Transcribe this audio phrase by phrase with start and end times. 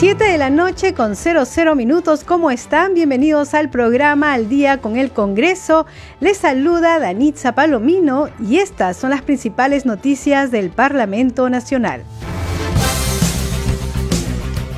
[0.00, 2.24] 7 de la noche con 00 minutos.
[2.24, 2.94] ¿Cómo están?
[2.94, 5.84] Bienvenidos al programa Al Día con el Congreso.
[6.20, 12.02] Les saluda Danitza Palomino y estas son las principales noticias del Parlamento Nacional.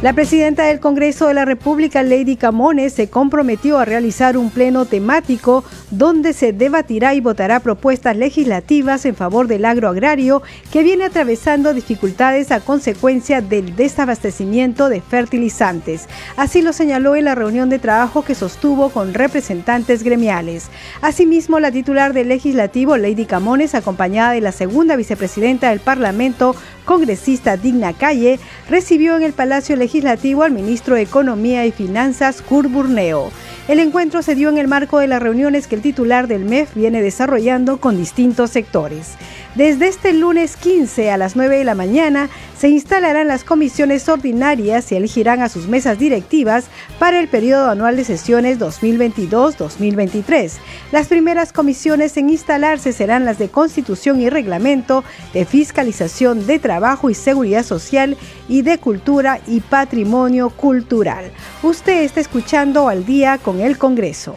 [0.02, 4.86] La presidenta del Congreso de la República, Lady Camones, se comprometió a realizar un pleno
[4.86, 5.62] temático
[5.92, 10.42] donde se debatirá y votará propuestas legislativas en favor del agroagrario
[10.72, 16.08] que viene atravesando dificultades a consecuencia del desabastecimiento de fertilizantes.
[16.36, 20.68] Así lo señaló en la reunión de trabajo que sostuvo con representantes gremiales.
[21.02, 26.56] Asimismo, la titular del legislativo, Lady Camones, acompañada de la segunda vicepresidenta del Parlamento,
[26.86, 32.70] congresista Digna Calle, recibió en el Palacio Legislativo al ministro de Economía y Finanzas, Kurt
[32.70, 33.30] Burneo.
[33.68, 36.74] El encuentro se dio en el marco de las reuniones que el titular del MEF
[36.74, 39.16] viene desarrollando con distintos sectores.
[39.54, 44.90] Desde este lunes 15 a las 9 de la mañana se instalarán las comisiones ordinarias
[44.90, 50.52] y elegirán a sus mesas directivas para el periodo anual de sesiones 2022-2023.
[50.90, 57.10] Las primeras comisiones en instalarse serán las de Constitución y Reglamento, de Fiscalización de Trabajo
[57.10, 58.16] y Seguridad Social
[58.48, 61.30] y de Cultura y Patrimonio Cultural.
[61.62, 64.36] Usted está escuchando al día con el Congreso.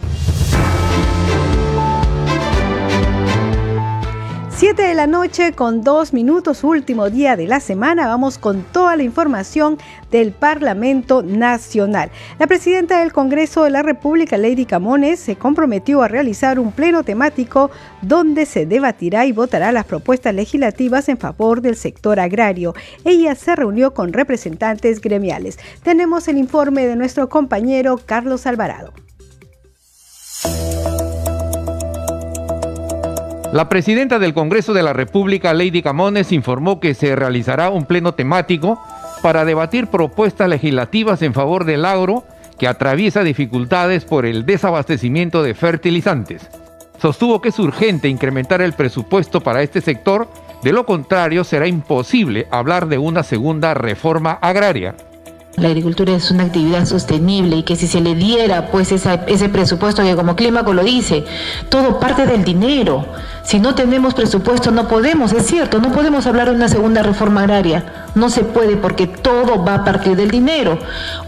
[4.58, 8.08] 7 de la noche con dos minutos, último día de la semana.
[8.08, 9.78] Vamos con toda la información
[10.12, 12.10] del Parlamento Nacional.
[12.40, 17.04] La presidenta del Congreso de la República, Lady Camones, se comprometió a realizar un pleno
[17.04, 17.70] temático
[18.02, 22.74] donde se debatirá y votará las propuestas legislativas en favor del sector agrario.
[23.04, 25.60] Ella se reunió con representantes gremiales.
[25.84, 28.94] Tenemos el informe de nuestro compañero Carlos Alvarado.
[33.56, 38.14] La presidenta del Congreso de la República, Lady Camones, informó que se realizará un pleno
[38.14, 38.84] temático
[39.22, 42.26] para debatir propuestas legislativas en favor del agro
[42.60, 46.50] que atraviesa dificultades por el desabastecimiento de fertilizantes.
[47.02, 50.28] Sostuvo que es urgente incrementar el presupuesto para este sector,
[50.62, 54.96] de lo contrario será imposible hablar de una segunda reforma agraria.
[55.58, 60.04] La agricultura es una actividad sostenible y que si se le diera pues ese presupuesto
[60.04, 61.24] que como Clímaco lo dice,
[61.70, 63.06] todo parte del dinero.
[63.44, 67.42] Si no tenemos presupuesto no podemos, es cierto, no podemos hablar de una segunda reforma
[67.42, 67.86] agraria.
[68.16, 70.78] No se puede porque todo va a partir del dinero.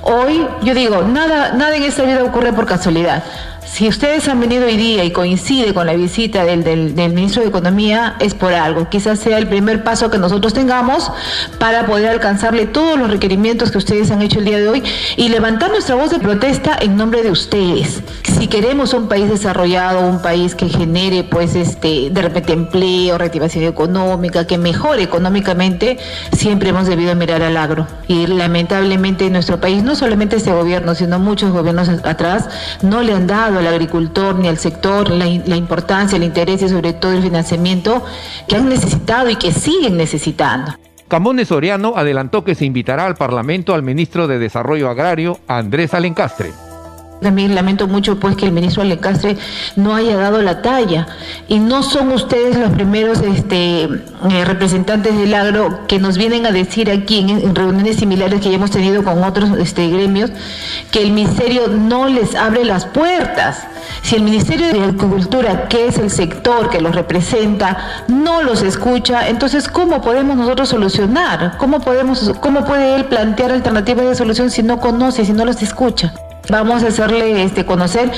[0.01, 3.23] Hoy yo digo, nada, nada en esta vida ocurre por casualidad.
[3.71, 7.49] Si ustedes han venido hoy día y coincide con la visita del, del, ministro de
[7.49, 8.89] Economía, es por algo.
[8.89, 11.11] Quizás sea el primer paso que nosotros tengamos
[11.59, 14.83] para poder alcanzarle todos los requerimientos que ustedes han hecho el día de hoy
[15.15, 18.01] y levantar nuestra voz de protesta en nombre de ustedes.
[18.39, 23.65] Si queremos un país desarrollado, un país que genere, pues, este, de repente empleo, reactivación
[23.65, 25.97] económica, que mejore económicamente,
[26.31, 27.87] siempre hemos debido mirar al agro.
[28.07, 32.47] Y lamentablemente en nuestro país, no solamente este gobierno, sino muchos gobiernos atrás,
[32.81, 36.69] no le han dado al agricultor ni al sector la, la importancia, el interés y
[36.69, 38.03] sobre todo el financiamiento
[38.47, 40.73] que han necesitado y que siguen necesitando.
[41.07, 46.51] Camones Soriano adelantó que se invitará al Parlamento al ministro de Desarrollo Agrario, Andrés Alencastre.
[47.21, 49.37] También lamento mucho pues que el ministro Alecastre
[49.75, 51.07] no haya dado la talla
[51.47, 56.51] y no son ustedes los primeros este, eh, representantes del agro que nos vienen a
[56.51, 60.31] decir aquí en, reuniones similares que ya hemos tenido con otros este, gremios
[60.91, 63.65] que el ministerio no les abre las puertas.
[64.03, 69.27] Si el Ministerio de Agricultura, que es el sector que los representa, no los escucha,
[69.27, 71.57] entonces ¿cómo podemos nosotros solucionar?
[71.57, 75.61] ¿Cómo, podemos, cómo puede él plantear alternativas de solución si no conoce, si no los
[75.61, 76.13] escucha?
[76.49, 78.11] Vamos a hacerle este, conocer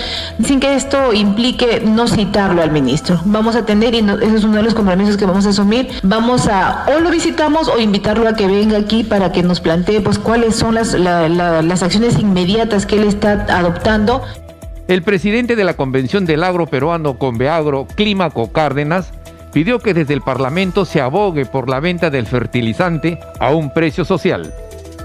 [0.44, 3.20] sin que esto implique no citarlo al ministro.
[3.26, 6.48] Vamos a atender, y ese es uno de los compromisos que vamos a asumir, vamos
[6.48, 10.20] a o lo visitamos o invitarlo a que venga aquí para que nos plantee pues
[10.20, 14.22] cuáles son las, las acciones inmediatas que él está adoptando.
[14.88, 19.12] El presidente de la Convención del Agro Peruano Conveagro, Clímaco Cárdenas,
[19.54, 24.06] pidió que desde el Parlamento se abogue por la venta del fertilizante a un precio
[24.06, 24.54] social.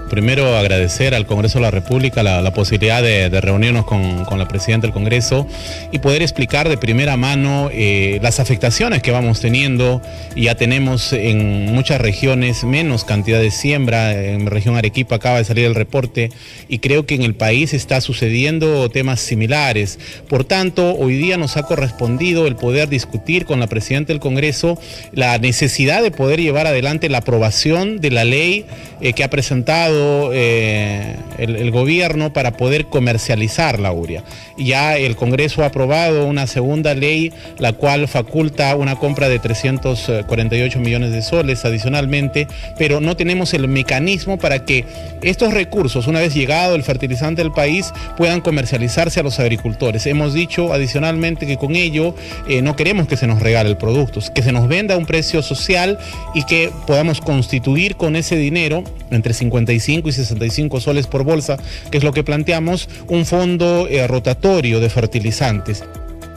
[0.09, 4.93] Primero agradecer al Congreso de la República la, posibilidad de, reunirnos con, la Presidenta del
[4.93, 5.47] Congreso
[5.91, 10.01] y poder explicar de primera mano eh, las afectaciones que vamos teniendo.
[10.35, 15.45] Ya tenemos en muchas regiones menos cantidad de siembra, en la región Arequipa acaba de
[15.45, 16.29] salir el reporte
[16.69, 19.97] y creo que en el país está sucediendo temas similares.
[20.29, 24.79] Por tanto, hoy día nos ha correspondido el poder discutir con la Presidenta del Congreso
[25.13, 28.65] la necesidad de poder llevar adelante la aprobación de la ley
[29.01, 29.94] eh, que ha presentado
[30.33, 34.23] eh, el, gobierno para poder comercializar la uria.
[34.57, 40.79] Ya el Congreso ha aprobado una segunda ley, la cual faculta una compra de 348
[40.79, 42.47] millones de soles adicionalmente,
[42.77, 44.85] pero no tenemos el mecanismo para que
[45.21, 50.05] estos recursos, una vez llegado el fertilizante del país, puedan comercializarse a los agricultores.
[50.05, 52.15] Hemos dicho adicionalmente que con ello
[52.47, 55.05] eh, no queremos que se nos regale el producto, que se nos venda a un
[55.05, 55.97] precio social
[56.33, 59.55] y que podamos constituir con ese dinero entre 55
[59.87, 61.57] y 65 soles por bolsa,
[61.91, 65.83] que es lo que planteamos, un fondo eh, rotatorio de fertilizantes.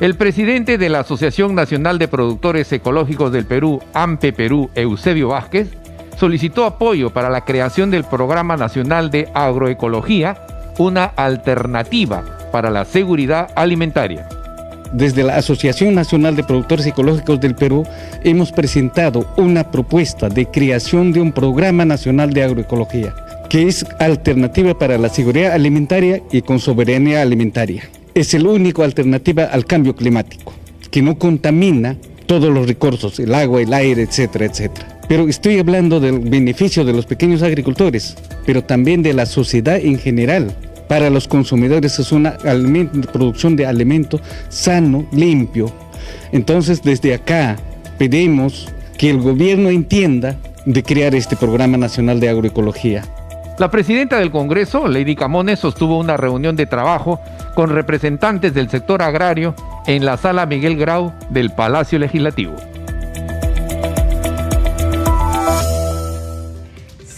[0.00, 5.69] El presidente de la Asociación Nacional de Productores Ecológicos del Perú, AMPE Perú, Eusebio Vázquez,
[6.17, 10.37] solicitó apoyo para la creación del Programa Nacional de Agroecología,
[10.79, 12.23] una alternativa
[12.53, 14.29] para la seguridad alimentaria.
[14.93, 17.85] Desde la Asociación Nacional de Productores Ecológicos del Perú
[18.25, 23.15] hemos presentado una propuesta de creación de un Programa Nacional de Agroecología
[23.49, 27.89] que es alternativa para la seguridad alimentaria y con soberanía alimentaria.
[28.15, 30.53] Es el único alternativa al cambio climático,
[30.91, 31.97] que no contamina
[32.27, 35.00] todos los recursos, el agua, el aire, etcétera, etcétera.
[35.09, 39.99] Pero estoy hablando del beneficio de los pequeños agricultores, pero también de la sociedad en
[39.99, 40.55] general.
[40.87, 42.37] Para los consumidores es una
[43.12, 45.73] producción de alimento sano, limpio.
[46.33, 47.56] Entonces desde acá
[47.97, 48.69] pedimos
[48.99, 53.05] que el gobierno entienda de crear este programa nacional de agroecología
[53.59, 57.21] la presidenta del Congreso, Lady Camones, sostuvo una reunión de trabajo
[57.55, 59.55] con representantes del sector agrario
[59.87, 62.55] en la sala Miguel Grau del Palacio Legislativo.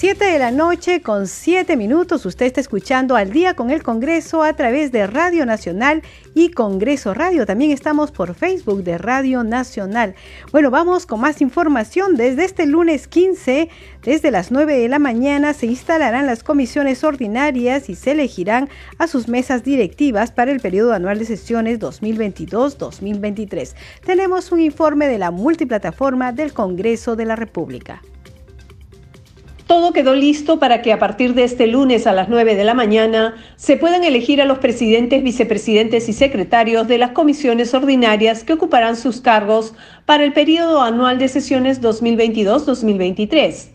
[0.00, 2.24] 7 de la noche con 7 minutos.
[2.24, 6.02] Usted está escuchando al día con el Congreso a través de Radio Nacional
[6.32, 7.44] y Congreso Radio.
[7.44, 10.14] También estamos por Facebook de Radio Nacional.
[10.52, 12.16] Bueno, vamos con más información.
[12.16, 13.68] Desde este lunes 15,
[14.02, 19.06] desde las 9 de la mañana, se instalarán las comisiones ordinarias y se elegirán a
[19.06, 23.74] sus mesas directivas para el periodo anual de sesiones 2022-2023.
[24.06, 28.00] Tenemos un informe de la multiplataforma del Congreso de la República.
[29.70, 32.74] Todo quedó listo para que a partir de este lunes a las 9 de la
[32.74, 38.54] mañana se puedan elegir a los presidentes, vicepresidentes y secretarios de las comisiones ordinarias que
[38.54, 39.72] ocuparán sus cargos
[40.06, 43.68] para el periodo anual de sesiones 2022-2023.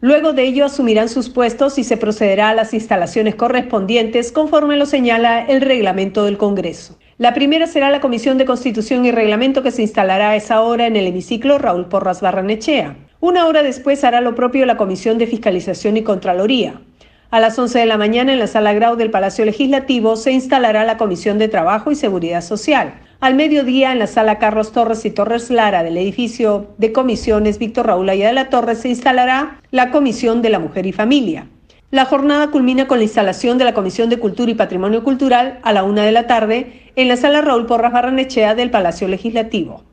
[0.00, 4.86] Luego de ello asumirán sus puestos y se procederá a las instalaciones correspondientes conforme lo
[4.86, 6.98] señala el reglamento del Congreso.
[7.18, 10.86] La primera será la Comisión de Constitución y Reglamento que se instalará a esa hora
[10.86, 12.96] en el hemiciclo Raúl Porras Barranechea.
[13.22, 16.80] Una hora después hará lo propio la Comisión de Fiscalización y Contraloría.
[17.30, 20.82] A las 11 de la mañana en la sala Grau del Palacio Legislativo se instalará
[20.82, 22.94] la Comisión de Trabajo y Seguridad Social.
[23.20, 27.86] Al mediodía en la sala Carlos Torres y Torres Lara del edificio de comisiones Víctor
[27.86, 31.46] Raúl Ayala Torres se instalará la Comisión de la Mujer y Familia.
[31.92, 35.72] La jornada culmina con la instalación de la Comisión de Cultura y Patrimonio Cultural a
[35.72, 39.84] la una de la tarde en la sala Raúl Porras Barranechea del Palacio Legislativo.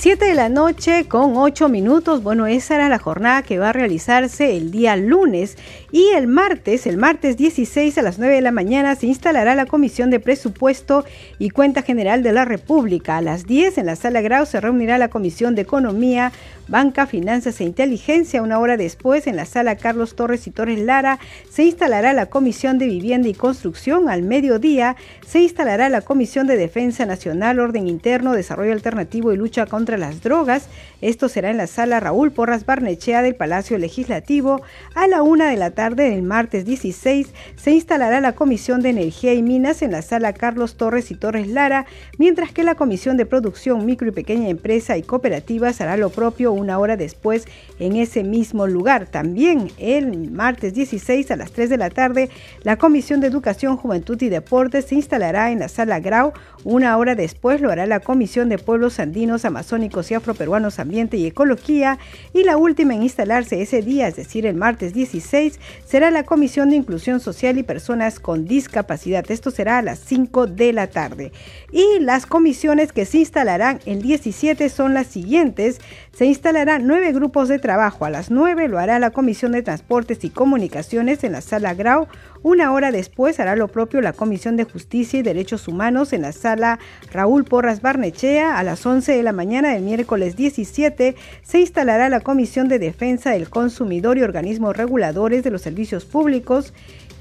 [0.00, 2.22] 7 de la noche con 8 minutos.
[2.22, 5.58] Bueno, esa era la jornada que va a realizarse el día lunes
[5.90, 9.64] y el martes, el martes 16 a las 9 de la mañana, se instalará la
[9.64, 11.04] Comisión de Presupuesto
[11.38, 13.16] y Cuenta General de la República.
[13.16, 16.30] A las 10 en la Sala Grau se reunirá la Comisión de Economía,
[16.68, 18.42] Banca, Finanzas e Inteligencia.
[18.42, 21.18] Una hora después, en la sala Carlos Torres y Torres Lara,
[21.50, 24.10] se instalará la Comisión de Vivienda y Construcción.
[24.10, 29.64] Al mediodía, se instalará la Comisión de Defensa Nacional, Orden Interno, Desarrollo Alternativo y Lucha
[29.64, 30.68] contra las Drogas.
[31.00, 34.60] Esto será en la sala Raúl Porras Barnechea del Palacio Legislativo.
[34.94, 39.32] A la una de la tarde del martes 16 se instalará la Comisión de Energía
[39.34, 41.86] y Minas en la sala Carlos Torres y Torres Lara,
[42.18, 46.50] mientras que la Comisión de Producción, Micro y Pequeña Empresa y Cooperativas hará lo propio
[46.50, 47.44] una hora después
[47.78, 49.06] en ese mismo lugar.
[49.06, 52.28] También el martes 16 a las 3 de la tarde,
[52.64, 56.32] la Comisión de Educación, Juventud y Deportes se instalará en la sala Grau.
[56.64, 61.26] Una hora después lo hará la Comisión de Pueblos Andinos, Amazónicos y Afroperuanos Ambiente y
[61.26, 62.00] Ecología.
[62.34, 66.70] Y la última en instalarse ese día, es decir, el martes 16, será la Comisión
[66.70, 69.30] de Inclusión Social y Personas con Discapacidad.
[69.30, 71.32] Esto será a las 5 de la tarde.
[71.72, 75.80] Y las comisiones que se instalarán el 17 son las siguientes
[76.18, 78.04] se instalarán nueve grupos de trabajo.
[78.04, 82.08] A las nueve lo hará la Comisión de Transportes y Comunicaciones en la sala Grau.
[82.42, 86.32] Una hora después hará lo propio la Comisión de Justicia y Derechos Humanos en la
[86.32, 86.78] sala
[87.12, 88.58] Raúl Porras Barnechea.
[88.58, 93.30] A las 11 de la mañana del miércoles 17 se instalará la Comisión de Defensa
[93.30, 96.72] del Consumidor y Organismos Reguladores de los Servicios Públicos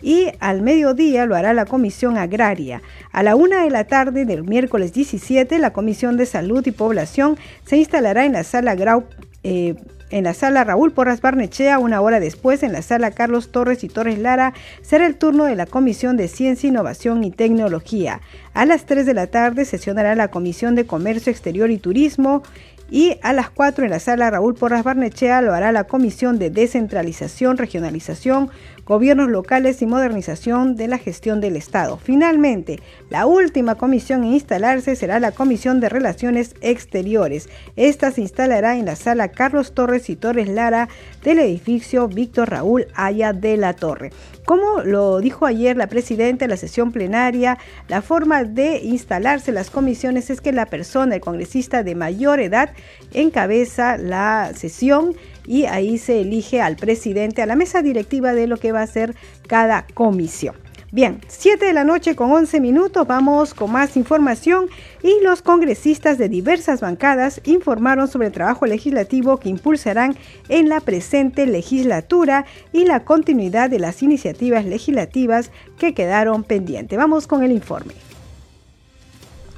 [0.01, 2.81] y al mediodía lo hará la Comisión Agraria.
[3.11, 7.37] A la una de la tarde del miércoles 17, la Comisión de Salud y Población
[7.65, 9.05] se instalará en la sala Grau.
[9.43, 9.75] Eh,
[10.09, 13.89] en la sala Raúl Porras Barnechea, una hora después en la sala Carlos Torres y
[13.89, 18.21] Torres Lara, será el turno de la Comisión de Ciencia, Innovación y Tecnología.
[18.53, 22.43] A las 3 de la tarde sesionará la Comisión de Comercio Exterior y Turismo
[22.89, 26.49] y a las 4 en la sala Raúl Porras Barnechea lo hará la Comisión de
[26.49, 28.49] Descentralización, Regionalización,
[28.87, 31.97] Gobiernos Locales y Modernización de la Gestión del Estado.
[31.97, 32.79] Finalmente,
[33.09, 37.49] la última comisión en instalarse será la Comisión de Relaciones Exteriores.
[37.75, 40.87] Esta se instalará en la sala Carlos Torres y Torres Lara
[41.21, 44.11] del edificio Víctor Raúl Aya de la Torre.
[44.45, 47.57] Como lo dijo ayer la presidenta en la sesión plenaria,
[47.89, 52.69] la forma de instalarse las comisiones es que la persona, el congresista de mayor edad,
[53.13, 55.13] encabeza la sesión
[55.47, 58.87] y ahí se elige al presidente, a la mesa directiva de lo que va a
[58.87, 59.15] ser
[59.47, 60.55] cada comisión.
[60.89, 64.69] Bien, 7 de la noche con 11 minutos, vamos con más información
[65.03, 70.15] y los congresistas de diversas bancadas informaron sobre el trabajo legislativo que impulsarán
[70.47, 76.97] en la presente legislatura y la continuidad de las iniciativas legislativas que quedaron pendientes.
[76.97, 78.06] Vamos con el informe.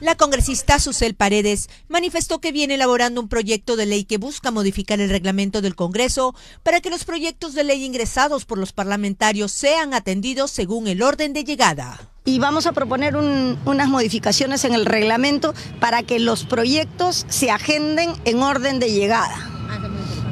[0.02, 5.02] La congresista Susel Paredes manifestó que viene elaborando un proyecto de ley que busca modificar
[5.02, 9.94] el reglamento del Congreso para que los proyectos de ley ingresados por los parlamentarios sean
[9.94, 12.00] atendidos según el orden de llegada.
[12.24, 18.14] Y vamos a proponer unas modificaciones en el reglamento para que los proyectos se agenden
[18.24, 19.50] en orden de llegada.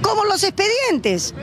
[0.02, 1.34] Como los expedientes.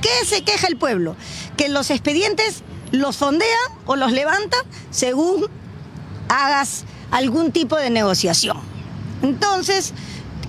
[0.00, 1.16] ¿Qué se queja el pueblo?
[1.56, 2.62] Que los expedientes
[2.92, 3.50] los fondean
[3.86, 4.60] o los levantan
[4.90, 5.48] según
[6.28, 8.58] hagas algún tipo de negociación.
[9.22, 9.92] Entonces,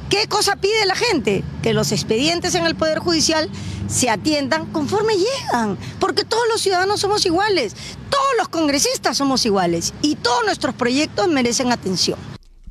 [0.10, 1.43] ¿qué cosa pide la gente?
[1.62, 3.50] Que los expedientes en el Poder Judicial
[3.88, 7.75] se atiendan conforme llegan, porque todos los ciudadanos somos iguales,
[8.10, 12.17] todos los congresistas somos iguales y todos nuestros proyectos merecen atención.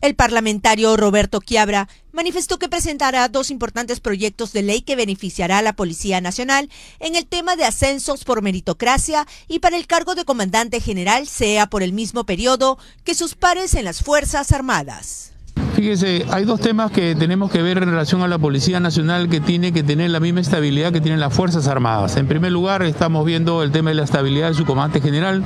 [0.01, 5.63] El parlamentario Roberto Quiabra manifestó que presentará dos importantes proyectos de ley que beneficiará a
[5.63, 10.25] la Policía Nacional en el tema de ascensos por meritocracia y para el cargo de
[10.25, 15.33] comandante general sea por el mismo periodo que sus pares en las Fuerzas Armadas.
[15.75, 19.41] Fíjese, hay dos temas que tenemos que ver en relación a la Policía Nacional que
[19.41, 22.17] tiene que tener la misma estabilidad que tienen las Fuerzas Armadas.
[22.17, 25.43] En primer lugar, estamos viendo el tema de la estabilidad de su comandante general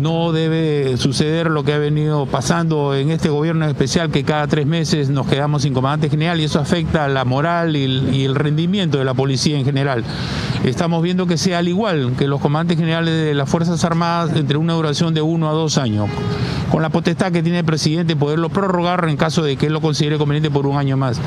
[0.00, 4.66] no debe suceder lo que ha venido pasando en este gobierno especial, que cada tres
[4.66, 9.04] meses nos quedamos sin comandante general y eso afecta la moral y el, rendimiento de
[9.04, 10.04] la policía en general.
[10.64, 14.56] Estamos viendo que sea al igual que los comandantes generales de las Fuerzas Armadas entre
[14.56, 16.08] una duración de uno a dos años,
[16.74, 19.80] con la potestad que tiene el presidente poderlo prorrogar en caso de que él lo
[19.80, 21.20] considere conveniente por un año más.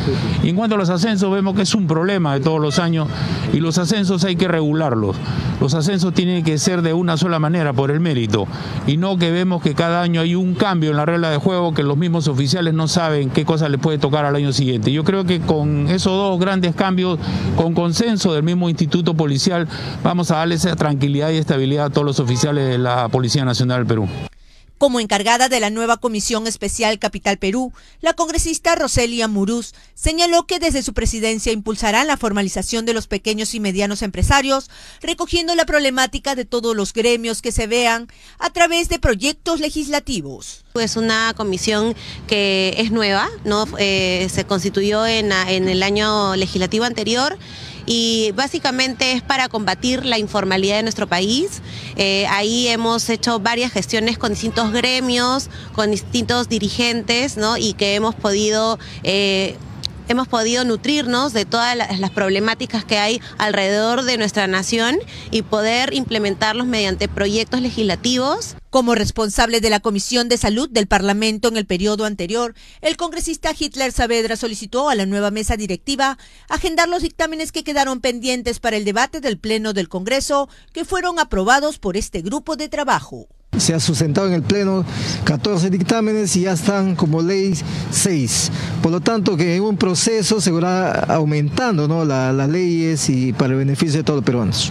[0.44, 3.08] Y en cuanto a los ascensos, vemos que es un problema de todos los años
[3.54, 5.16] y los ascensos hay que regularlos.
[5.62, 8.46] Los ascensos tienen que ser de una sola manera, por el mérito
[8.88, 11.74] y no que vemos que cada año hay un cambio en la regla de juego
[11.74, 14.92] que los mismos oficiales no saben qué cosa les puede tocar al año siguiente.
[14.92, 17.20] Yo creo que con esos dos grandes cambios,
[17.56, 19.66] con consenso del mismo instituto policial,
[20.04, 23.78] vamos a darle esa tranquilidad y estabilidad a todos los oficiales de la Policía Nacional
[23.78, 24.10] del Perú.
[24.78, 30.60] Como encargada de la nueva Comisión Especial Capital Perú, la congresista Roselia Muruz señaló que
[30.60, 34.70] desde su presidencia impulsarán la formalización de los pequeños y medianos empresarios,
[35.02, 38.08] recogiendo la problemática de todos los gremios que se vean
[38.38, 40.64] a través de proyectos legislativos.
[40.76, 41.96] Es una comisión
[42.28, 43.66] que es nueva, ¿no?
[43.80, 47.36] Eh, se constituyó en, en el año legislativo anterior
[47.88, 51.62] y básicamente es para combatir la informalidad de nuestro país.
[51.96, 57.58] Eh, ahí hemos hecho varias gestiones con distintos gremios, con distintos dirigentes, ¿no?
[57.58, 58.78] Y que hemos podido...
[59.04, 59.58] Eh,
[60.08, 64.98] hemos podido nutrirnos de todas las problemáticas que hay alrededor de nuestra nación
[65.32, 68.56] y poder implementarlos mediante proyectos legislativos.
[68.70, 73.52] Como responsable de la Comisión de Salud del Parlamento en el periodo anterior, el congresista
[73.58, 76.18] Hitler Saavedra solicitó a la nueva mesa directiva
[76.50, 81.20] agendar los dictámenes que quedaron pendientes para el debate del Pleno del Congreso, que fueron
[81.20, 83.28] aprobados por este grupo de trabajo.
[83.58, 84.86] Se ha sustentado en el Pleno
[85.24, 87.54] 14 dictámenes y ya están como ley
[87.92, 88.52] 6.
[88.82, 92.06] Por lo tanto, que en un proceso se va aumentando ¿no?
[92.06, 94.70] las leyes y para el beneficio de todos los peruanos.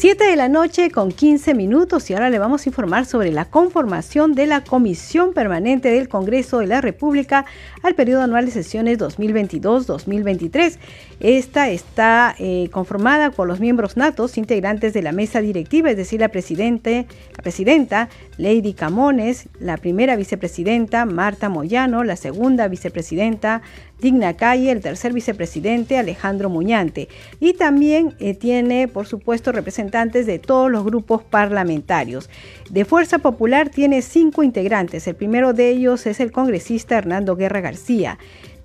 [0.00, 3.46] 7 de la noche con 15 minutos y ahora le vamos a informar sobre la
[3.46, 7.46] conformación de la Comisión Permanente del Congreso de la República
[7.82, 10.78] al periodo anual de sesiones 2022-2023.
[11.20, 16.20] Esta está eh, conformada por los miembros natos, integrantes de la mesa directiva, es decir,
[16.20, 17.06] la, presidente,
[17.36, 23.62] la presidenta Lady Camones, la primera vicepresidenta Marta Moyano, la segunda vicepresidenta
[24.00, 27.08] Digna Calle, el tercer vicepresidente Alejandro Muñante.
[27.40, 32.30] Y también eh, tiene, por supuesto, representantes de todos los grupos parlamentarios.
[32.70, 35.08] De Fuerza Popular tiene cinco integrantes.
[35.08, 38.18] El primero de ellos es el congresista Hernando Guerra García.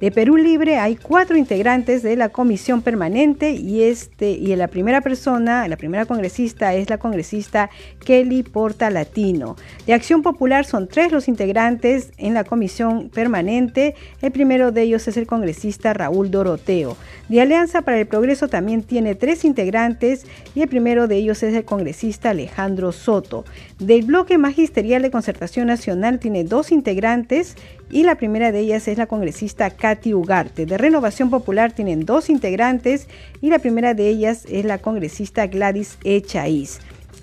[0.03, 4.99] De Perú Libre hay cuatro integrantes de la comisión permanente y, este, y la primera
[4.99, 7.69] persona, la primera congresista es la congresista
[8.03, 9.55] Kelly Porta Latino.
[9.87, 13.95] De Acción Popular son tres los integrantes en la comisión permanente.
[14.21, 16.97] El primero de ellos es el congresista Raúl Doroteo.
[17.29, 21.55] De Alianza para el Progreso también tiene tres integrantes y el primero de ellos es
[21.55, 23.45] el congresista Alejandro Soto.
[23.79, 27.55] Del bloque magisterial de concertación nacional tiene dos integrantes
[27.93, 30.65] y la primera de ellas es la congresista Katy Ugarte.
[30.65, 33.07] De Renovación Popular tienen dos integrantes
[33.39, 36.79] y la primera de ellas es la congresista Gladys Echaíz.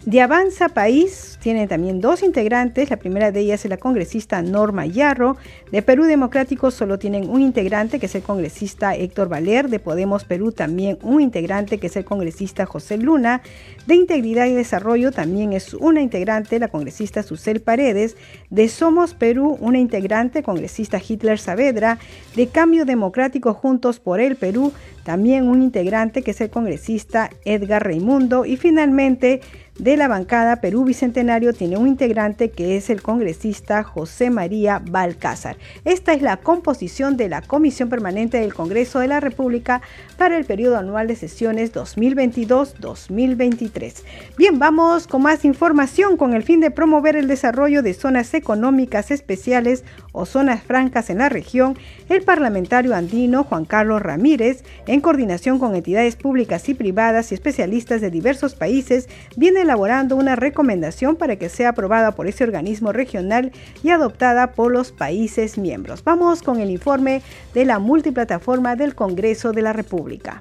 [0.07, 4.87] De Avanza País tiene también dos integrantes, la primera de ellas es la congresista Norma
[4.87, 5.37] Yarro.
[5.73, 9.69] De Perú Democrático solo tienen un integrante, que es el congresista Héctor Valer.
[9.69, 13.42] De Podemos Perú también un integrante, que es el congresista José Luna.
[13.87, 18.16] De Integridad y Desarrollo también es una integrante, la congresista Susel Paredes.
[18.49, 21.99] De Somos Perú, una integrante, congresista Hitler Saavedra.
[22.37, 24.73] De Cambio Democrático Juntos por el Perú,
[25.04, 28.47] también un integrante, que es el congresista Edgar Raimundo.
[28.47, 29.40] Y finalmente,
[29.81, 35.57] de la bancada Perú Bicentenario tiene un integrante que es el congresista José María Balcázar.
[35.87, 39.81] Esta es la composición de la Comisión Permanente del Congreso de la República
[40.19, 44.03] para el periodo anual de sesiones 2022-2023.
[44.37, 49.11] Bien, vamos con más información con el fin de promover el desarrollo de zonas económicas
[49.11, 49.83] especiales
[50.13, 51.79] o zonas francas en la región.
[52.11, 58.03] El parlamentario andino Juan Carlos Ramírez, en coordinación con entidades públicas y privadas y especialistas
[58.03, 63.53] de diversos países, viene elaborando una recomendación para que sea aprobada por ese organismo regional
[63.85, 66.03] y adoptada por los países miembros.
[66.03, 67.23] Vamos con el informe
[67.55, 70.41] de la multiplataforma del Congreso de la República.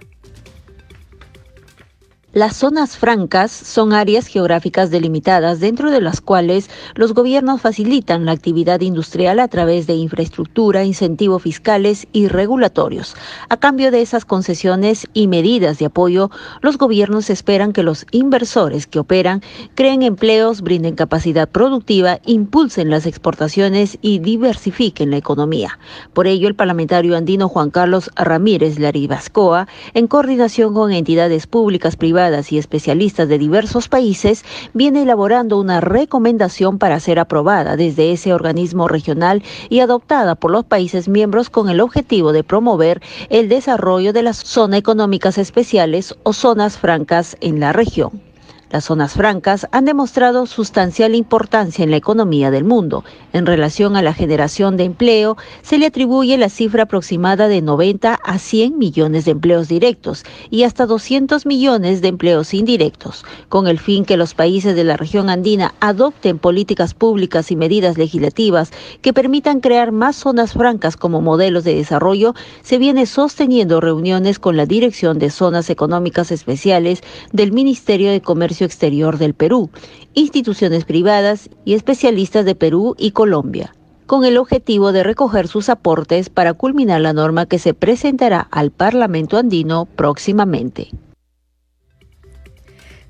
[2.32, 8.34] Las zonas francas son áreas geográficas delimitadas dentro de las cuales los gobiernos facilitan la
[8.34, 13.16] actividad industrial a través de infraestructura, incentivos fiscales y regulatorios.
[13.50, 16.30] A cambio de esas concesiones y medidas de apoyo,
[16.62, 19.42] los gobiernos esperan que los inversores que operan
[19.74, 25.80] creen empleos, brinden capacidad productiva, impulsen las exportaciones y diversifiquen la economía.
[26.14, 32.19] Por ello, el parlamentario andino Juan Carlos Ramírez Laribascoa, en coordinación con entidades públicas privadas,
[32.20, 38.90] y especialistas de diversos países, viene elaborando una recomendación para ser aprobada desde ese organismo
[38.90, 44.24] regional y adoptada por los países miembros con el objetivo de promover el desarrollo de
[44.24, 48.29] las zonas económicas especiales o zonas francas en la región.
[48.72, 53.04] Las zonas francas han demostrado sustancial importancia en la economía del mundo.
[53.34, 58.14] En relación a la generación de empleo, se le atribuye la cifra aproximada de 90
[58.14, 63.80] a 100 millones de empleos directos y hasta 200 millones de empleos indirectos, con el
[63.80, 69.14] fin que los países de la región andina adopten políticas públicas y medidas legislativas que
[69.14, 74.68] permitan crear más zonas francas como modelos de desarrollo, se viene sosteniendo reuniones con la
[74.68, 77.02] Dirección de Zonas Económicas Especiales
[77.32, 79.70] del Ministerio de Comercio Exterior del Perú,
[80.14, 83.74] instituciones privadas y especialistas de Perú y Colombia
[84.10, 88.72] con el objetivo de recoger sus aportes para culminar la norma que se presentará al
[88.72, 90.90] Parlamento andino próximamente.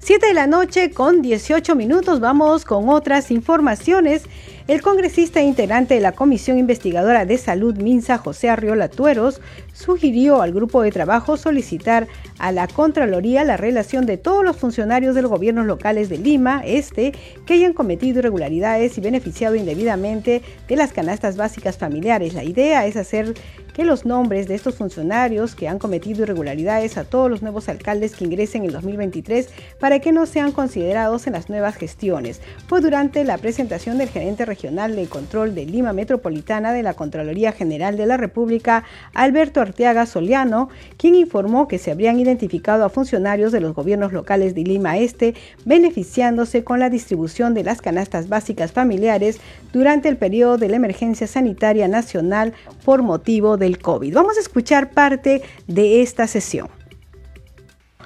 [0.10, 4.24] 7 de la noche con 18 minutos vamos con otras informaciones.
[4.68, 9.40] El congresista e integrante de la Comisión Investigadora de Salud Minsa, José Arriola Tueros,
[9.72, 12.08] sugirió al grupo de trabajo solicitar
[12.40, 16.64] a la Contraloría la relación de todos los funcionarios de los gobiernos locales de Lima,
[16.66, 17.12] este,
[17.46, 22.34] que hayan cometido irregularidades y beneficiado indebidamente de las canastas básicas familiares.
[22.34, 23.36] La idea es hacer
[23.80, 28.14] que los nombres de estos funcionarios que han cometido irregularidades a todos los nuevos alcaldes
[28.14, 29.48] que ingresen en 2023
[29.80, 32.42] para que no sean considerados en las nuevas gestiones.
[32.68, 37.54] Fue durante la presentación del gerente regional de control de Lima Metropolitana de la Contraloría
[37.54, 43.54] General de la República, Alberto Arteaga Soliano, quien informó que se habrían identificado a funcionarios
[43.54, 48.74] de los gobiernos locales de Lima Este beneficiándose con la distribución de las canastas básicas
[48.74, 49.40] familiares
[49.72, 54.14] durante el periodo de la emergencia sanitaria nacional por motivo COVID.
[54.14, 56.70] Vamos a escuchar parte de esta sesión.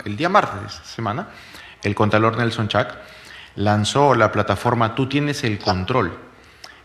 [0.03, 1.29] El día martes de esta semana
[1.83, 2.97] el contador Nelson Chac
[3.55, 6.17] lanzó la plataforma Tú tienes el control.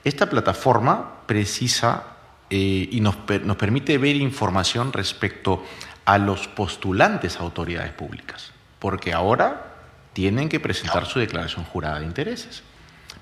[0.05, 2.05] Esta plataforma precisa
[2.51, 5.65] eh, y nos, nos permite ver información respecto
[6.05, 9.75] a los postulantes a autoridades públicas, porque ahora
[10.13, 12.63] tienen que presentar su declaración jurada de intereses.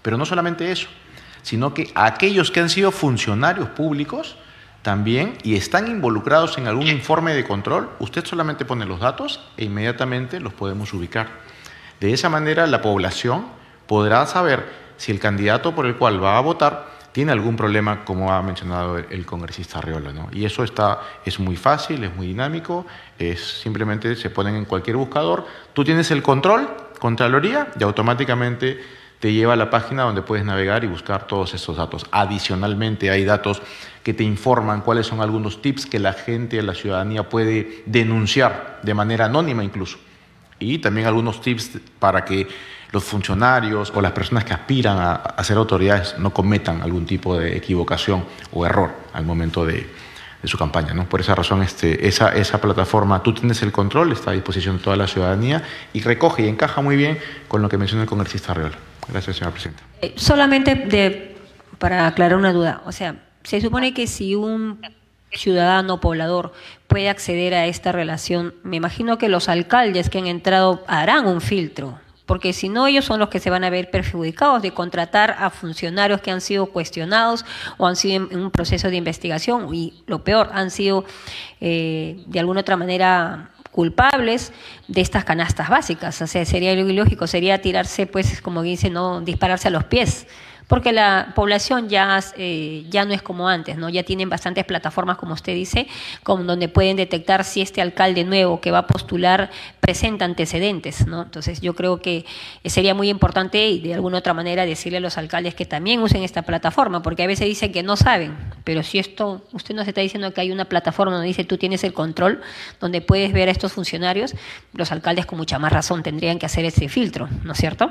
[0.02, 0.88] Pero no solamente eso,
[1.42, 4.36] sino que aquellos que han sido funcionarios públicos
[4.86, 9.64] también y están involucrados en algún informe de control, usted solamente pone los datos e
[9.64, 11.26] inmediatamente los podemos ubicar.
[11.98, 13.46] De esa manera la población
[13.88, 14.64] podrá saber
[14.96, 18.98] si el candidato por el cual va a votar tiene algún problema, como ha mencionado
[18.98, 20.12] el, congresista Arreola.
[20.12, 20.28] ¿no?
[20.30, 22.86] Y eso está, es muy fácil, es muy dinámico,
[23.18, 26.68] es simplemente se ponen en cualquier buscador, tú tienes el control,
[27.00, 28.80] Contraloría, y automáticamente
[29.18, 32.06] te lleva a la página donde puedes navegar y buscar todos esos datos.
[32.10, 33.62] Adicionalmente hay datos
[34.06, 38.94] que te informan cuáles son algunos tips que la gente, la ciudadanía puede denunciar de
[38.94, 39.98] manera anónima incluso.
[40.60, 42.46] Y también algunos tips para que
[42.92, 47.56] los funcionarios o las personas que aspiran a, ser autoridades no cometan algún tipo de
[47.56, 49.90] equivocación o error al momento de,
[50.44, 50.94] su campaña.
[50.94, 51.08] ¿no?
[51.08, 54.84] Por esa razón, este, esa, esa plataforma, tú tienes el control, está a disposición de
[54.84, 58.54] toda la ciudadanía y recoge y encaja muy bien con lo que menciona el congresista
[58.54, 58.70] Real.
[59.08, 59.82] Gracias, señora Presidenta.
[60.00, 61.36] Eh, solamente de,
[61.78, 64.80] para aclarar una duda, o sea, se supone que si un
[65.30, 66.52] ciudadano poblador
[66.88, 71.40] puede acceder a esta relación, me imagino que los alcaldes que han entrado harán un
[71.40, 75.36] filtro, porque si no ellos son los que se van a ver perjudicados de contratar
[75.38, 77.44] a funcionarios que han sido cuestionados
[77.76, 81.04] o han sido en un proceso de investigación y lo peor, han sido
[81.60, 84.52] eh, de alguna otra manera culpables
[84.88, 86.20] de estas canastas básicas.
[86.20, 90.26] O sea, sería ilógico, sería tirarse, pues, como dice, no dispararse a los pies
[90.68, 93.88] porque la población ya, eh, ya no es como antes, ¿no?
[93.88, 95.86] Ya tienen bastantes plataformas, como usted dice,
[96.22, 99.50] con, donde pueden detectar si este alcalde nuevo que va a postular
[99.80, 101.22] presenta antecedentes, ¿no?
[101.22, 102.24] Entonces yo creo que
[102.64, 106.22] sería muy importante y de alguna otra manera decirle a los alcaldes que también usen
[106.22, 110.00] esta plataforma, porque a veces dicen que no saben, pero si esto, usted nos está
[110.00, 112.40] diciendo que hay una plataforma donde dice tú tienes el control,
[112.80, 114.34] donde puedes ver a estos funcionarios,
[114.72, 117.90] los alcaldes con mucha más razón tendrían que hacer ese filtro, ¿no es cierto?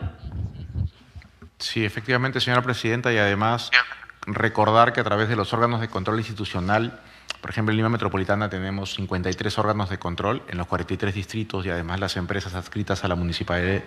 [1.65, 3.71] Sí, efectivamente, señora presidenta, y además
[4.27, 6.99] recordar que a través de los órganos de control institucional,
[7.41, 11.71] por ejemplo, en Lima Metropolitana tenemos 53 órganos de control en los 43 distritos y
[11.71, 13.81] además las empresas adscritas a la Municipalidad,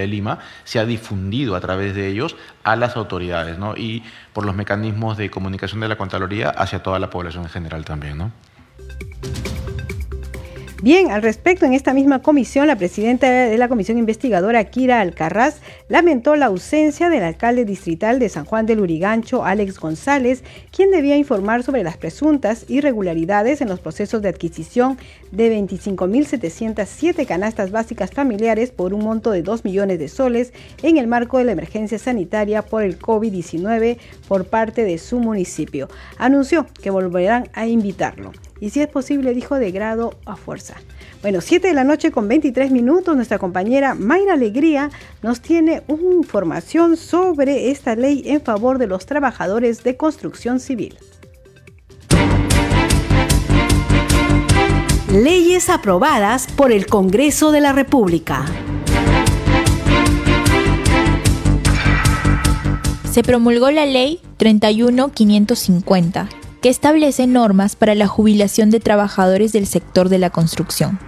[0.00, 3.76] de Lima, se ha difundido a través de ellos a las autoridades ¿no?
[3.76, 7.84] y por los mecanismos de comunicación de la Contraloría hacia toda la población en general
[7.84, 8.16] también.
[8.16, 8.30] ¿no?
[10.84, 15.56] Bien, al respecto, en esta misma comisión, la presidenta de la comisión investigadora, Kira Alcarraz,
[15.88, 21.16] lamentó la ausencia del alcalde distrital de San Juan del Urigancho, Alex González, quien debía
[21.16, 24.98] informar sobre las presuntas irregularidades en los procesos de adquisición
[25.32, 31.06] de 25.707 canastas básicas familiares por un monto de 2 millones de soles en el
[31.06, 33.96] marco de la emergencia sanitaria por el COVID-19
[34.28, 35.88] por parte de su municipio.
[36.18, 40.74] Anunció que volverán a invitarlo y si es posible, dijo, de grado a fuerza.
[41.22, 44.90] Bueno, 7 de la noche con 23 minutos, nuestra compañera Mayra Alegría
[45.22, 50.98] nos tiene una información sobre esta ley en favor de los trabajadores de construcción civil.
[55.12, 58.44] Leyes aprobadas por el Congreso de la República.
[63.10, 66.28] Se promulgó la ley 31550
[66.64, 70.98] que establece normas para la jubilación de trabajadores del sector de la construcción.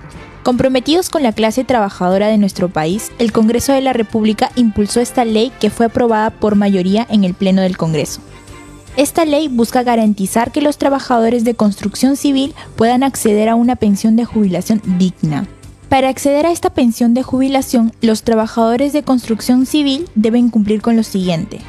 [0.42, 5.24] Comprometidos con la clase trabajadora de nuestro país, el Congreso de la República impulsó esta
[5.24, 8.20] ley que fue aprobada por mayoría en el Pleno del Congreso.
[8.98, 14.14] Esta ley busca garantizar que los trabajadores de construcción civil puedan acceder a una pensión
[14.14, 15.48] de jubilación digna.
[15.88, 20.96] Para acceder a esta pensión de jubilación, los trabajadores de construcción civil deben cumplir con
[20.96, 21.60] lo siguiente.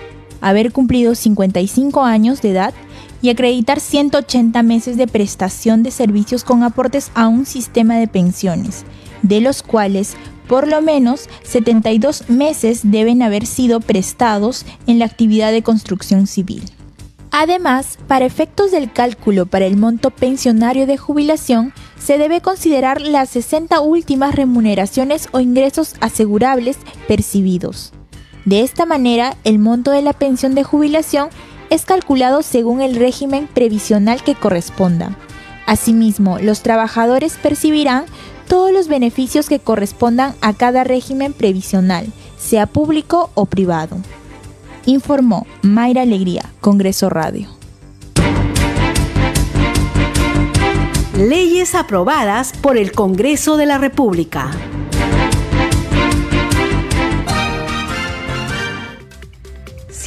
[0.42, 2.74] Haber cumplido 55 años de edad
[3.22, 8.86] y acreditar 180 meses de prestación de servicios con aportes a un sistema de pensiones,
[9.22, 10.16] de los cuales
[10.48, 16.64] por lo menos 72 meses deben haber sido prestados en la actividad de construcción civil.
[17.32, 23.30] Además, para efectos del cálculo para el monto pensionario de jubilación, se debe considerar las
[23.30, 26.78] 60 últimas remuneraciones o ingresos asegurables
[27.08, 27.92] percibidos.
[28.46, 31.28] De esta manera, el monto de la pensión de jubilación
[31.70, 35.18] es calculado según el régimen previsional que corresponda.
[35.66, 38.06] Asimismo, los trabajadores percibirán
[38.48, 43.98] todos los beneficios que correspondan a cada régimen previsional, sea público o privado.
[44.86, 47.50] Informó Mayra Alegría, Congreso Radio.
[51.18, 54.52] Leyes aprobadas por el Congreso de la República.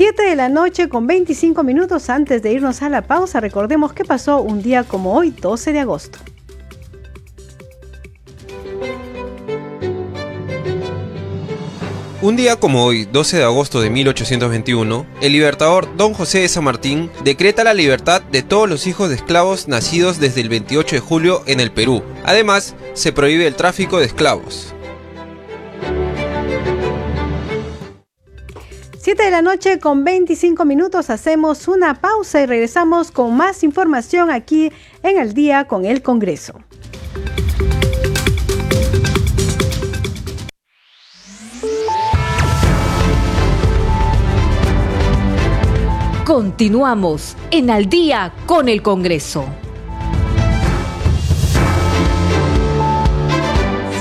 [0.01, 4.03] 7 de la noche con 25 minutos antes de irnos a la pausa, recordemos qué
[4.03, 6.19] pasó un día como hoy, 12 de agosto.
[12.23, 16.65] Un día como hoy, 12 de agosto de 1821, el libertador Don José de San
[16.65, 21.01] Martín decreta la libertad de todos los hijos de esclavos nacidos desde el 28 de
[21.01, 22.03] julio en el Perú.
[22.25, 24.75] Además, se prohíbe el tráfico de esclavos.
[29.03, 34.31] 7 de la noche con 25 minutos hacemos una pausa y regresamos con más información
[34.31, 34.71] aquí
[35.03, 36.61] en el día con el Congreso.
[46.27, 49.47] Continuamos en Al día con el Congreso.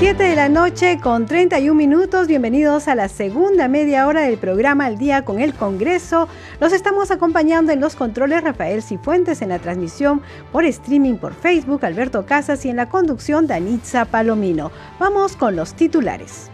[0.10, 2.28] 7 de la noche con 31 minutos.
[2.28, 6.28] Bienvenidos a la segunda media hora del programa Al día con el Congreso.
[6.60, 11.86] Los estamos acompañando en los controles Rafael Cifuentes, en la transmisión por streaming por Facebook
[11.86, 14.72] Alberto Casas y en la conducción Danitza Palomino.
[15.00, 16.50] Vamos con los titulares.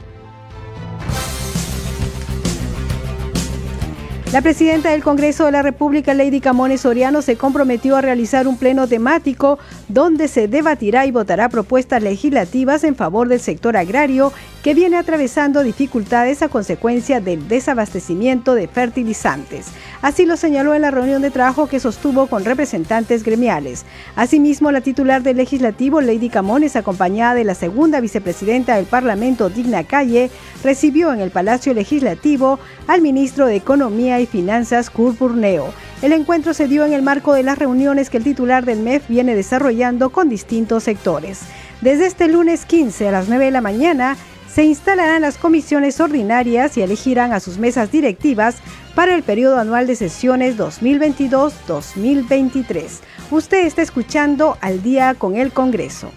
[4.36, 8.58] La presidenta del Congreso de la República, Lady Camones Soriano, se comprometió a realizar un
[8.58, 14.74] pleno temático donde se debatirá y votará propuestas legislativas en favor del sector agrario que
[14.74, 19.68] viene atravesando dificultades a consecuencia del desabastecimiento de fertilizantes.
[20.02, 23.86] Así lo señaló en la reunión de trabajo que sostuvo con representantes gremiales.
[24.16, 29.84] Asimismo, la titular del legislativo, Lady Camones, acompañada de la segunda vicepresidenta del Parlamento, Digna
[29.84, 30.32] Calle,
[30.64, 35.72] recibió en el Palacio Legislativo al ministro de Economía y Finanzas, Kurt Burneo.
[36.06, 39.08] El encuentro se dio en el marco de las reuniones que el titular del MEF
[39.08, 41.40] viene desarrollando con distintos sectores.
[41.82, 44.16] Desde este lunes 15 a las 9 de la mañana,
[44.48, 48.58] se instalarán las comisiones ordinarias y elegirán a sus mesas directivas
[48.94, 52.84] para el periodo anual de sesiones 2022-2023.
[53.32, 56.12] Usted está escuchando al día con el Congreso.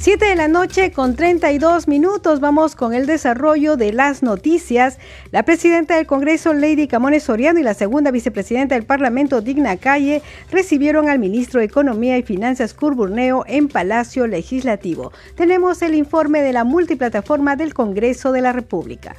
[0.00, 2.40] 7 de la noche con 32 minutos.
[2.40, 4.98] Vamos con el desarrollo de las noticias.
[5.30, 10.22] La presidenta del Congreso, Lady Camones Soriano, y la segunda vicepresidenta del Parlamento, Digna Calle,
[10.50, 15.12] recibieron al ministro de Economía y Finanzas, Curburneo, en Palacio Legislativo.
[15.34, 19.16] Tenemos el informe de la multiplataforma del Congreso de la República.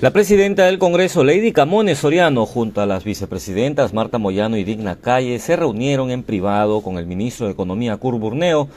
[0.00, 4.96] La presidenta del Congreso, Lady Camones Soriano, junto a las vicepresidentas Marta Moyano y Digna
[5.00, 8.68] Calle, se reunieron en privado con el ministro de Economía, Curburneo,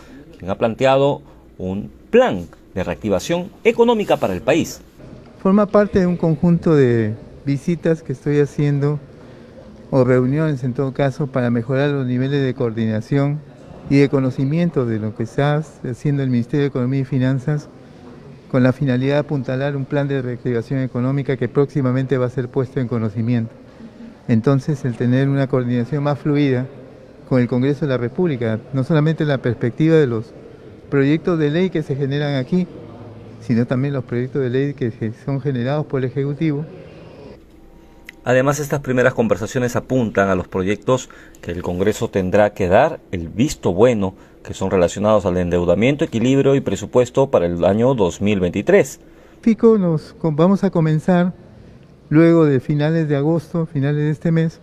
[0.48, 1.22] ha planteado
[1.58, 4.82] un plan de reactivación económica para el país.
[5.42, 7.14] Forma parte de un conjunto de
[7.46, 9.00] visitas que estoy haciendo
[9.92, 13.40] o reuniones en todo caso para mejorar los niveles de coordinación
[13.90, 17.70] y de conocimiento de lo que está haciendo el Ministerio de Economía y Finanzas
[18.52, 22.50] con la finalidad de apuntalar un plan de reactivación económica que próximamente va a ser
[22.50, 23.52] puesto en conocimiento.
[24.28, 26.68] Entonces, el tener una coordinación más fluida
[27.30, 30.34] con el Congreso de la República, no solamente la perspectiva de los
[30.90, 32.68] proyectos de ley que se generan aquí,
[33.40, 34.92] sino también los proyectos de ley que
[35.24, 36.66] son generados por el Ejecutivo.
[38.24, 41.10] Además, estas primeras conversaciones apuntan a los proyectos
[41.42, 46.56] que el Congreso tendrá que dar el visto bueno, que son relacionados al endeudamiento, equilibrio
[46.56, 49.00] y presupuesto para el año 2023.
[49.42, 51.34] Pico, nos vamos a comenzar
[52.10, 54.60] luego de finales de agosto, finales de este mes,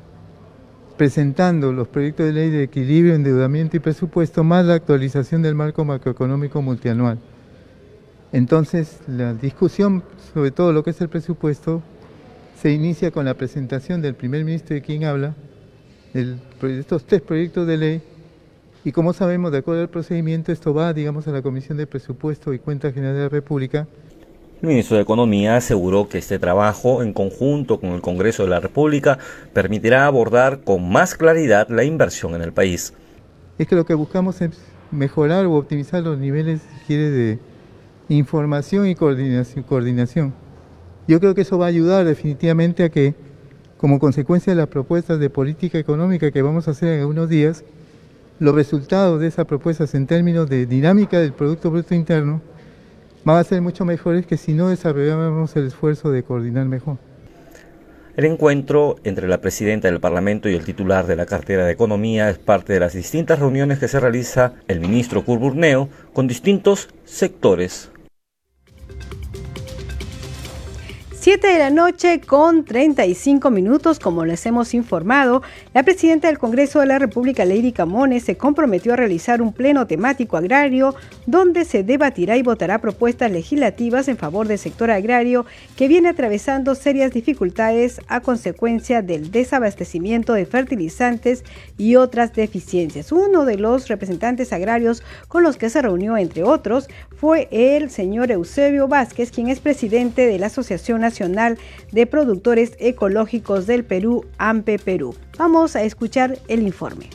[0.97, 5.85] presentando los proyectos de ley de equilibrio, endeudamiento y presupuesto, más la actualización del marco
[5.85, 7.19] macroeconómico multianual.
[8.33, 10.03] Entonces, la discusión
[10.35, 11.83] sobre todo lo que es el presupuesto
[12.61, 15.35] se inicia con la presentación del primer ministro de quien habla,
[16.13, 16.37] de
[16.79, 18.03] estos tres proyectos de ley,
[18.85, 22.55] y como sabemos, de acuerdo al procedimiento, esto va, digamos, a la Comisión de Presupuesto
[22.55, 23.89] y Cuenta General de la República,
[24.62, 28.61] el ministro de Economía aseguró que este trabajo, en conjunto con el Congreso de la
[28.61, 29.19] República,
[29.53, 32.95] permitirá abordar con más claridad la inversión en el país.
[33.59, 34.59] Es que lo que buscamos es
[34.90, 37.38] mejorar o optimizar los niveles, quiere, de
[38.09, 40.33] información y coordinación.
[41.07, 43.14] Yo creo que eso va a ayudar definitivamente a que,
[43.77, 47.62] como consecuencia de las propuestas de política económica que vamos a hacer en algunos días,
[48.38, 52.40] los resultados de esas propuestas en términos de dinámica del Producto Bruto Interno
[53.27, 56.97] van a ser mucho mejores que si no desarrollamos el esfuerzo de coordinar mejor.
[58.17, 62.31] El encuentro entre la presidenta del Parlamento y el titular de la cartera de Economía
[62.31, 67.91] es parte de las distintas reuniones que se realiza el ministro Curburneo con distintos sectores
[71.27, 75.43] 7 de la noche con 35 minutos, como les hemos informado,
[75.75, 79.89] la presidenta del Congreso de la República, Lady Camones, se comprometió a realizar un pleno
[79.89, 80.95] temático agrario
[81.27, 86.77] donde se debatirá y votará propuestas legislativas en favor del sector agrario que viene atravesando
[86.77, 91.43] serias dificultades a consecuencia del desabastecimiento de fertilizantes
[91.77, 93.11] y otras deficiencias.
[93.11, 96.87] Uno de los representantes agrarios con los que se reunió, entre otros,
[97.17, 101.16] fue el señor Eusebio Vázquez, quien es presidente de la Asociación Nacional
[101.93, 105.15] de Productores Ecológicos del Perú, AMPE Perú.
[105.39, 107.11] Vamos a escuchar el informe.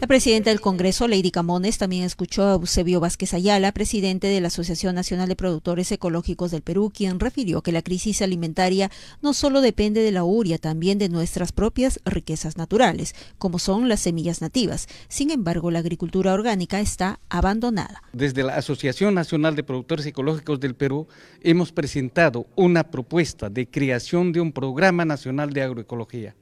[0.00, 4.46] La presidenta del Congreso, Lady Camones, también escuchó a Eusebio Vázquez Ayala, presidente de la
[4.48, 9.60] Asociación Nacional de Productores Ecológicos del Perú, quien refirió que la crisis alimentaria no solo
[9.60, 14.88] depende de la uria, también de nuestras propias riquezas naturales, como son las semillas nativas.
[15.08, 18.02] Sin embargo, la agricultura orgánica está abandonada.
[18.14, 21.08] Desde la Asociación Nacional de Productores Ecológicos del Perú
[21.42, 26.34] hemos presentado una propuesta de creación de un programa nacional de agroecología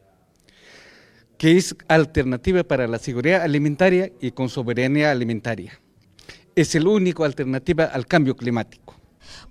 [1.38, 5.80] que es alternativa para la seguridad alimentaria y con soberanía alimentaria.
[6.56, 8.87] Es el único alternativa al cambio climático.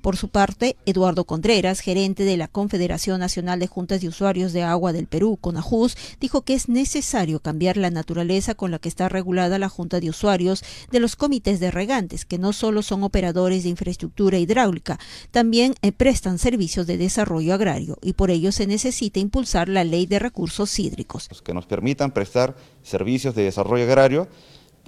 [0.02, 4.64] Por su parte, Eduardo Contreras, gerente de la Confederación Nacional de Juntas de Usuarios de
[4.64, 9.10] Agua del Perú, CONAJUS, dijo que es necesario cambiar la naturaleza con la que está
[9.10, 13.64] regulada la Junta de Usuarios de los comités de regantes, que no solo son operadores
[13.64, 15.00] de infraestructura hidráulica,
[15.32, 20.06] también eh, prestan servicios de desarrollo agrario y por ello se necesita impulsar la ley
[20.06, 21.30] de recursos hídricos.
[21.44, 24.28] Que nos permitan prestar servicios de desarrollo agrario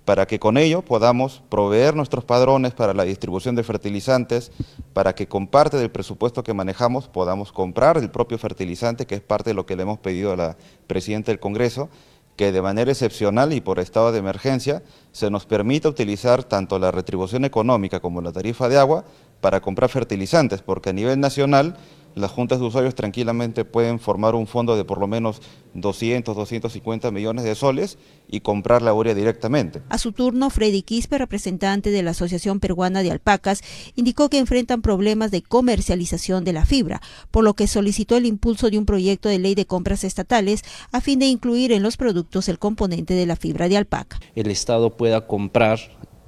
[0.09, 4.51] para que con ello podamos proveer nuestros padrones para la distribución de fertilizantes,
[4.91, 9.21] para que con parte del presupuesto que manejamos podamos comprar el propio fertilizante, que es
[9.21, 11.89] parte de lo que le hemos pedido a la Presidenta del Congreso,
[12.37, 16.89] que de manera excepcional y por estado de emergencia se nos permita utilizar tanto la
[16.89, 19.05] retribución económica como la tarifa de agua
[19.41, 21.77] para comprar fertilizantes, porque a nivel nacional
[22.15, 25.41] las juntas de usuarios tranquilamente pueden formar un fondo de por lo menos
[25.73, 29.81] 200, 250 millones de soles y comprar la urea directamente.
[29.89, 33.61] A su turno, Freddy Quispe, representante de la Asociación Peruana de Alpacas,
[33.95, 38.69] indicó que enfrentan problemas de comercialización de la fibra, por lo que solicitó el impulso
[38.69, 42.49] de un proyecto de ley de compras estatales a fin de incluir en los productos
[42.49, 44.19] el componente de la fibra de alpaca.
[44.35, 45.79] El Estado pueda comprar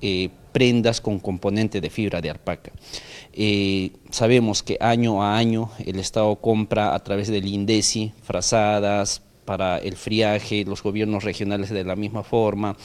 [0.01, 2.71] eh, prendas con componente de fibra de alpaca.
[3.33, 9.77] Eh, sabemos que año a año el Estado compra a través del INDECI frazadas para
[9.77, 12.75] el friaje, los gobiernos regionales de la misma forma,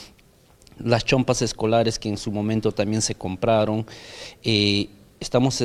[0.79, 3.85] las chompas escolares que en su momento también se compraron.
[4.43, 5.63] Eh, estamos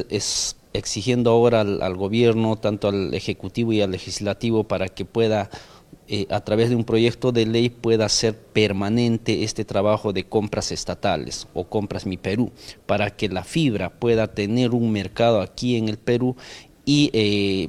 [0.73, 5.51] exigiendo ahora al, gobierno, tanto al ejecutivo y al legislativo, para que pueda
[6.09, 10.73] eh, a través de un proyecto de ley pueda ser permanente este trabajo de compras
[10.73, 12.51] estatales o compras Mi Perú,
[12.87, 16.37] para que la fibra pueda tener un mercado aquí en el Perú
[16.85, 17.69] y eh,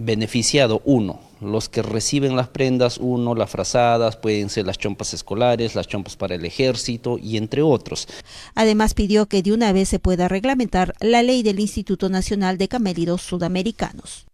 [0.00, 5.74] beneficiado uno, los que reciben las prendas, uno, las frazadas, pueden ser las chompas escolares,
[5.74, 8.08] las chompas para el ejército y entre otros.
[8.54, 12.68] Además pidió que de una vez se pueda reglamentar la ley del Instituto Nacional de
[12.68, 14.29] Camélidos Sudamericanos.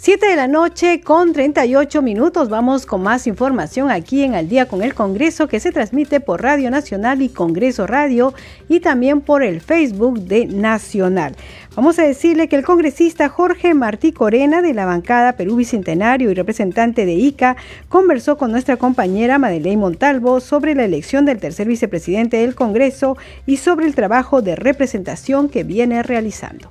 [0.00, 2.48] 7 de la noche con 38 minutos.
[2.48, 6.40] Vamos con más información aquí en Al día con el Congreso que se transmite por
[6.40, 8.32] Radio Nacional y Congreso Radio
[8.68, 11.34] y también por el Facebook de Nacional.
[11.74, 16.34] Vamos a decirle que el congresista Jorge Martí Corena de la bancada Perú Bicentenario y
[16.34, 17.56] representante de ICA
[17.88, 23.56] conversó con nuestra compañera Madeleine Montalvo sobre la elección del tercer vicepresidente del Congreso y
[23.56, 26.70] sobre el trabajo de representación que viene realizando.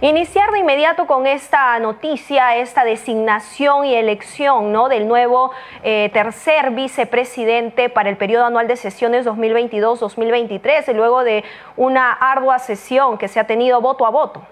[0.00, 4.88] Iniciar de inmediato con esta noticia, esta designación y elección ¿no?
[4.88, 11.44] del nuevo eh, tercer vicepresidente para el periodo anual de sesiones 2022-2023, luego de
[11.76, 14.42] una ardua sesión que se ha tenido voto a voto.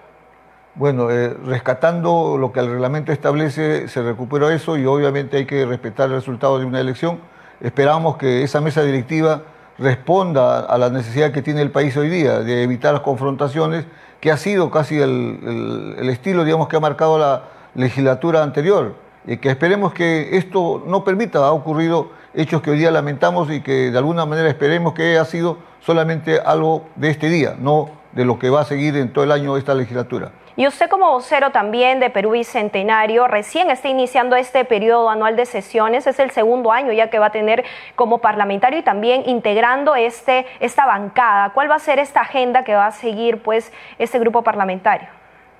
[0.73, 5.65] Bueno, eh, rescatando lo que el reglamento establece, se recuperó eso y obviamente hay que
[5.65, 7.19] respetar el resultado de una elección.
[7.59, 9.43] Esperamos que esa mesa directiva
[9.77, 13.85] responda a la necesidad que tiene el país hoy día de evitar las confrontaciones
[14.21, 17.43] que ha sido casi el, estilo, digamos, que ha marcado la
[17.75, 18.95] legislatura anterior.
[19.25, 23.61] Y que esperemos que esto no permita, ha ocurrido hechos que hoy día lamentamos y
[23.61, 28.25] que de alguna manera esperemos que haya sido solamente algo de este día, no de
[28.25, 30.31] lo que va a seguir en todo el año esta legislatura.
[30.57, 35.45] Y usted como vocero también de Perú Bicentenario, recién está iniciando este periodo anual de
[35.45, 37.63] sesiones, es el segundo año ya que va a tener
[37.95, 41.51] como parlamentario y también integrando este, esta bancada.
[41.53, 45.07] ¿Cuál va a ser esta agenda que va a seguir pues este grupo parlamentario?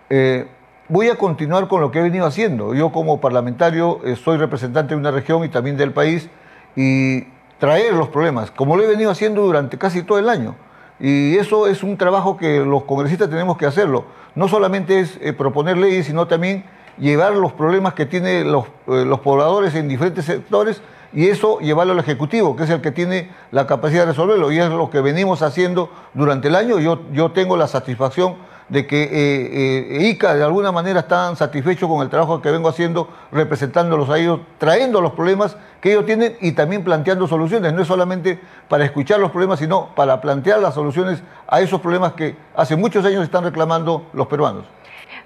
[0.10, 0.46] Eh,
[0.90, 2.74] voy a continuar con lo que he venido haciendo.
[2.74, 6.30] Yo como parlamentario eh, soy representante de una región y también del país
[6.76, 7.24] y
[7.60, 10.56] traer los problemas, como lo he venido haciendo durante casi todo el año.
[11.00, 14.06] Y eso es un trabajo que los congresistas tenemos que hacerlo.
[14.36, 16.64] No solamente es eh, proponer leyes, sino también
[16.98, 20.82] llevar los problemas que tienen los, eh, los pobladores en diferentes sectores
[21.14, 24.52] y eso llevarlo al Ejecutivo, que es el que tiene la capacidad de resolverlo.
[24.52, 26.80] Y es lo que venimos haciendo durante el año.
[26.80, 28.36] Yo, yo tengo la satisfacción
[28.72, 32.70] de que eh, eh, ICA de alguna manera están satisfechos con el trabajo que vengo
[32.70, 37.74] haciendo, representándolos a ellos, trayendo los problemas que ellos tienen y también planteando soluciones.
[37.74, 42.14] No es solamente para escuchar los problemas, sino para plantear las soluciones a esos problemas
[42.14, 44.64] que hace muchos años están reclamando los peruanos.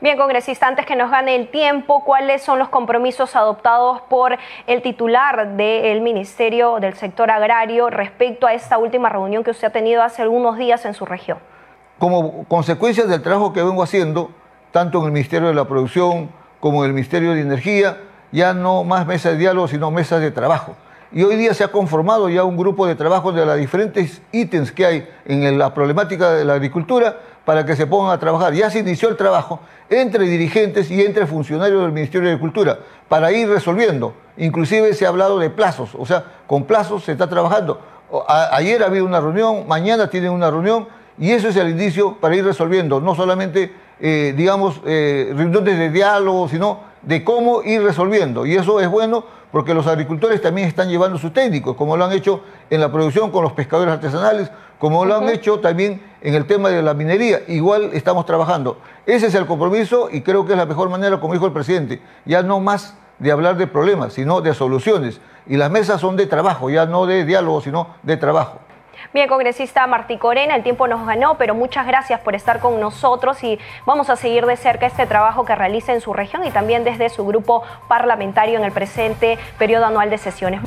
[0.01, 4.81] Bien, congresista, antes que nos gane el tiempo, ¿cuáles son los compromisos adoptados por el
[4.81, 10.01] titular del Ministerio del Sector Agrario respecto a esta última reunión que usted ha tenido
[10.01, 11.37] hace algunos días en su región?
[11.99, 14.31] Como consecuencia del trabajo que vengo haciendo,
[14.71, 16.29] tanto en el Ministerio de la Producción
[16.59, 17.97] como en el Ministerio de Energía,
[18.31, 20.75] ya no más mesas de diálogo, sino mesas de trabajo.
[21.11, 24.73] Y hoy día se ha conformado ya un grupo de trabajo de los diferentes ítems
[24.73, 28.53] que hay en la problemática de la agricultura para que se pongan a trabajar.
[28.53, 33.31] Ya se inició el trabajo entre dirigentes y entre funcionarios del Ministerio de Agricultura para
[33.31, 34.13] ir resolviendo.
[34.35, 37.79] Inclusive se ha hablado de plazos, o sea, con plazos se está trabajando.
[38.27, 40.87] ayer ha habido una reunión, mañana tienen una reunión
[41.17, 45.89] y eso es el inicio para ir resolviendo, no solamente, eh, digamos, eh, reuniones de
[45.89, 48.45] diálogo, sino de cómo ir resolviendo.
[48.45, 52.11] Y eso es bueno porque los agricultores también están llevando sus técnicos, como lo han
[52.11, 56.45] hecho en la producción con los pescadores artesanales, como lo han hecho también en el
[56.45, 57.41] tema de la minería.
[57.47, 58.79] Igual estamos trabajando.
[59.05, 62.01] Ese es el compromiso y creo que es la mejor manera, como dijo el presidente,
[62.25, 65.21] ya no más de hablar de problemas, sino de soluciones.
[65.47, 68.59] Y las mesas son de trabajo, ya no de diálogo, sino de trabajo.
[69.13, 73.43] Bien, congresista Martí Corena, el tiempo nos ganó, pero muchas gracias por estar con nosotros
[73.43, 76.83] y vamos a seguir de cerca este trabajo que realiza en su región y también
[76.83, 80.61] desde su grupo parlamentario en el presente periodo anual de sesiones.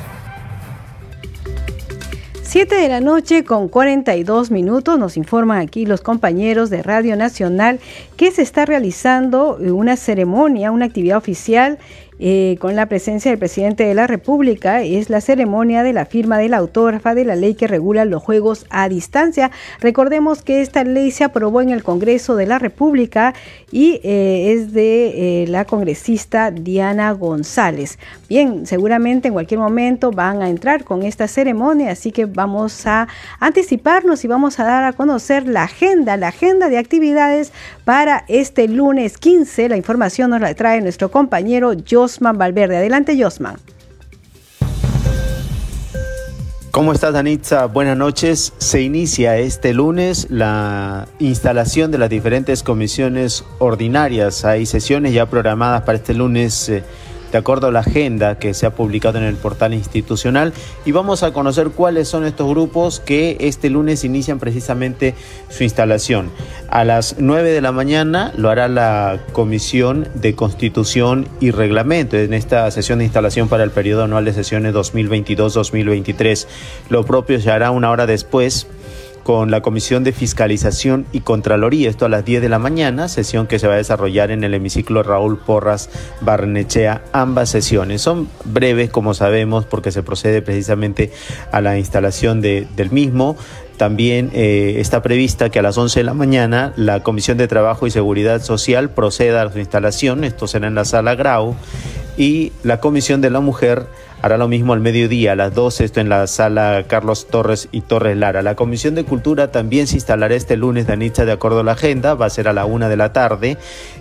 [2.49, 7.79] 7 de la noche con 42 minutos nos informan aquí los compañeros de Radio Nacional
[8.17, 11.77] que se está realizando una ceremonia, una actividad oficial
[12.21, 16.37] eh, con la presencia del presidente de la República, es la ceremonia de la firma
[16.37, 19.51] de la autógrafa de la ley que regula los juegos a distancia.
[19.79, 23.33] Recordemos que esta ley se aprobó en el Congreso de la República
[23.71, 27.99] y eh, es de eh, la congresista Diana González.
[28.27, 33.07] Bien, seguramente en cualquier momento van a entrar con esta ceremonia, así que vamos a
[33.39, 37.53] anticiparnos y vamos a dar a conocer la agenda, la agenda de actividades
[37.85, 39.69] para este lunes 15.
[39.69, 42.77] La información nos la trae nuestro compañero Jos Josman Valverde.
[42.77, 43.57] Adelante, Josman.
[46.71, 47.65] ¿Cómo estás, Danitza?
[47.65, 48.53] Buenas noches.
[48.57, 54.43] Se inicia este lunes la instalación de las diferentes comisiones ordinarias.
[54.43, 56.69] Hay sesiones ya programadas para este lunes.
[56.69, 56.83] Eh,
[57.31, 60.53] de acuerdo a la agenda que se ha publicado en el portal institucional
[60.85, 65.15] y vamos a conocer cuáles son estos grupos que este lunes inician precisamente
[65.49, 66.31] su instalación.
[66.69, 72.33] A las 9 de la mañana lo hará la Comisión de Constitución y Reglamento en
[72.33, 76.47] esta sesión de instalación para el periodo anual de sesiones 2022-2023.
[76.89, 78.67] Lo propio se hará una hora después
[79.29, 83.45] con la Comisión de Fiscalización y Contraloría, esto a las 10 de la mañana, sesión
[83.45, 87.03] que se va a desarrollar en el hemiciclo Raúl Porras Barnechea.
[87.11, 91.11] Ambas sesiones son breves, como sabemos, porque se procede precisamente
[91.51, 93.37] a la instalación de, del mismo.
[93.77, 97.85] También eh, está prevista que a las 11 de la mañana la Comisión de Trabajo
[97.85, 101.55] y Seguridad Social proceda a su instalación, esto será en la sala Grau,
[102.17, 103.85] y la Comisión de la Mujer
[104.21, 107.81] hará lo mismo al mediodía, a las 12, esto en la sala Carlos Torres y
[107.81, 108.41] Torres Lara.
[108.41, 112.13] La Comisión de Cultura también se instalará este lunes de de acuerdo a la agenda,
[112.13, 113.57] va a ser a la una de la tarde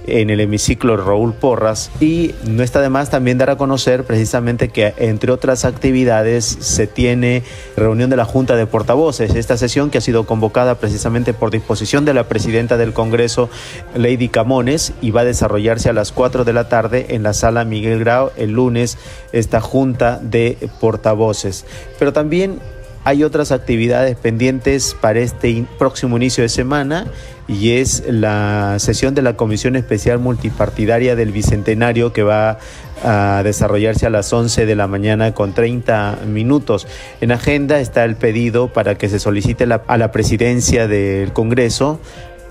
[0.07, 1.91] en el hemiciclo Raúl Porras.
[2.01, 6.87] Y no está de más también dar a conocer precisamente que entre otras actividades se
[6.87, 7.45] tiene
[7.77, 12.05] reunión de la Junta de Portavoces, esta sesión que ha sido convocada precisamente por disposición
[12.05, 13.49] de la presidenta del Congreso,
[13.95, 17.64] Lady Camones, y va a desarrollarse a las 4 de la tarde en la sala
[17.64, 18.99] Miguel Grau el lunes.
[19.33, 21.65] Esta junta de portavoces.
[21.99, 22.61] Pero también
[23.05, 27.07] hay otras actividades pendientes para este próximo inicio de semana
[27.47, 32.59] y es la sesión de la Comisión Especial Multipartidaria del Bicentenario que va
[33.03, 36.87] a desarrollarse a las 11 de la mañana con 30 minutos.
[37.23, 42.01] En agenda está el pedido para que se solicite a la presidencia del Congreso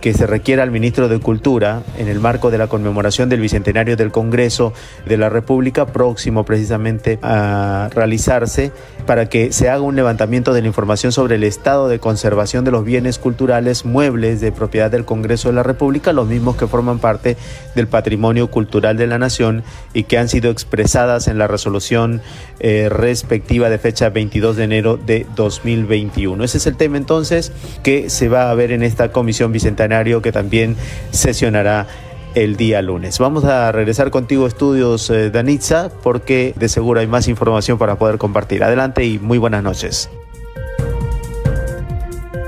[0.01, 3.97] que se requiera al ministro de Cultura en el marco de la conmemoración del Bicentenario
[3.97, 4.73] del Congreso
[5.05, 8.71] de la República próximo precisamente a realizarse
[9.07, 12.71] para que se haga un levantamiento de la información sobre el estado de conservación de
[12.71, 16.99] los bienes culturales muebles de propiedad del Congreso de la República, los mismos que forman
[16.99, 17.37] parte
[17.73, 22.21] del patrimonio cultural de la nación y que han sido expresadas en la resolución
[22.59, 26.43] eh, respectiva de fecha 22 de enero de 2021.
[26.43, 27.53] Ese es el tema entonces
[27.83, 30.75] que se va a ver en esta comisión bicentenario que también
[31.11, 31.87] sesionará
[32.43, 33.17] el día lunes.
[33.17, 38.19] Vamos a regresar contigo estudios eh, Danitza porque de seguro hay más información para poder
[38.19, 38.63] compartir.
[38.63, 40.09] Adelante y muy buenas noches.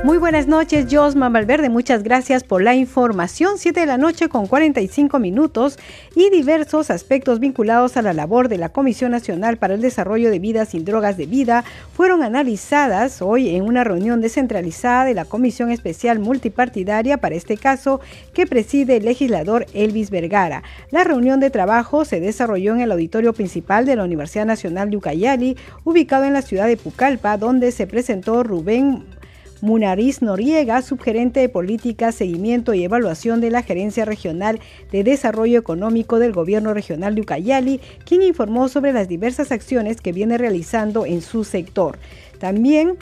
[0.02, 1.68] Muy buenas noches, Josman Valverde.
[1.68, 3.58] Muchas gracias por la información.
[3.58, 5.78] Siete de la noche con 45 minutos
[6.16, 10.40] y diversos aspectos vinculados a la labor de la Comisión Nacional para el Desarrollo de
[10.40, 15.70] Vidas sin Drogas de Vida fueron analizadas hoy en una reunión descentralizada de la Comisión
[15.70, 18.00] Especial Multipartidaria para este caso
[18.34, 20.64] que preside el legislador Elvis Vergara.
[20.92, 24.96] La reunión de trabajo se desarrolló en el auditorio principal de la Universidad Nacional de
[24.96, 29.19] Ucayali, ubicado en la ciudad de Pucallpa, donde se presentó Rubén
[29.62, 34.60] Munariz Noriega, subgerente de Política, Seguimiento y Evaluación de la Gerencia Regional
[34.92, 40.14] de Desarrollo Económico del Gobierno Regional de Ucayali, quien informó sobre las diversas acciones que
[40.14, 42.00] viene realizando en su sector.
[42.40, 42.98] También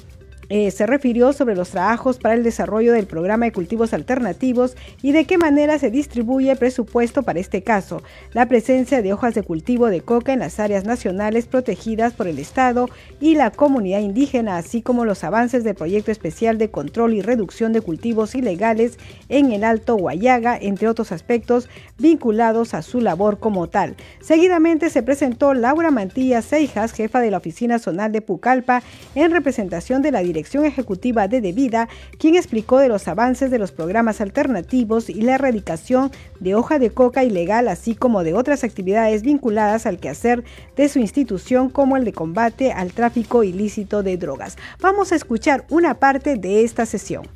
[0.50, 5.12] eh, se refirió sobre los trabajos para el desarrollo del programa de cultivos alternativos y
[5.12, 9.44] de qué manera se distribuye el presupuesto para este caso, la presencia de hojas de
[9.44, 12.90] cultivo de coca en las áreas nacionales protegidas por el Estado
[13.20, 17.74] y la comunidad indígena, así como los avances del proyecto especial de control y reducción
[17.74, 21.68] de cultivos ilegales en el Alto Guayaga, entre otros aspectos
[21.98, 23.98] vinculados a su labor como tal.
[24.22, 28.82] Seguidamente se presentó Laura Mantilla Seijas, jefa de la Oficina Zonal de Pucallpa,
[29.14, 33.58] en representación de la Dirección Dirección Ejecutiva de Debida, quien explicó de los avances de
[33.58, 38.64] los programas alternativos y la erradicación de hoja de coca ilegal, así como de otras
[38.64, 40.44] actividades vinculadas al quehacer
[40.76, 44.58] de su institución, como el de combate al tráfico ilícito de drogas.
[44.80, 47.28] Vamos a escuchar una parte de esta sesión.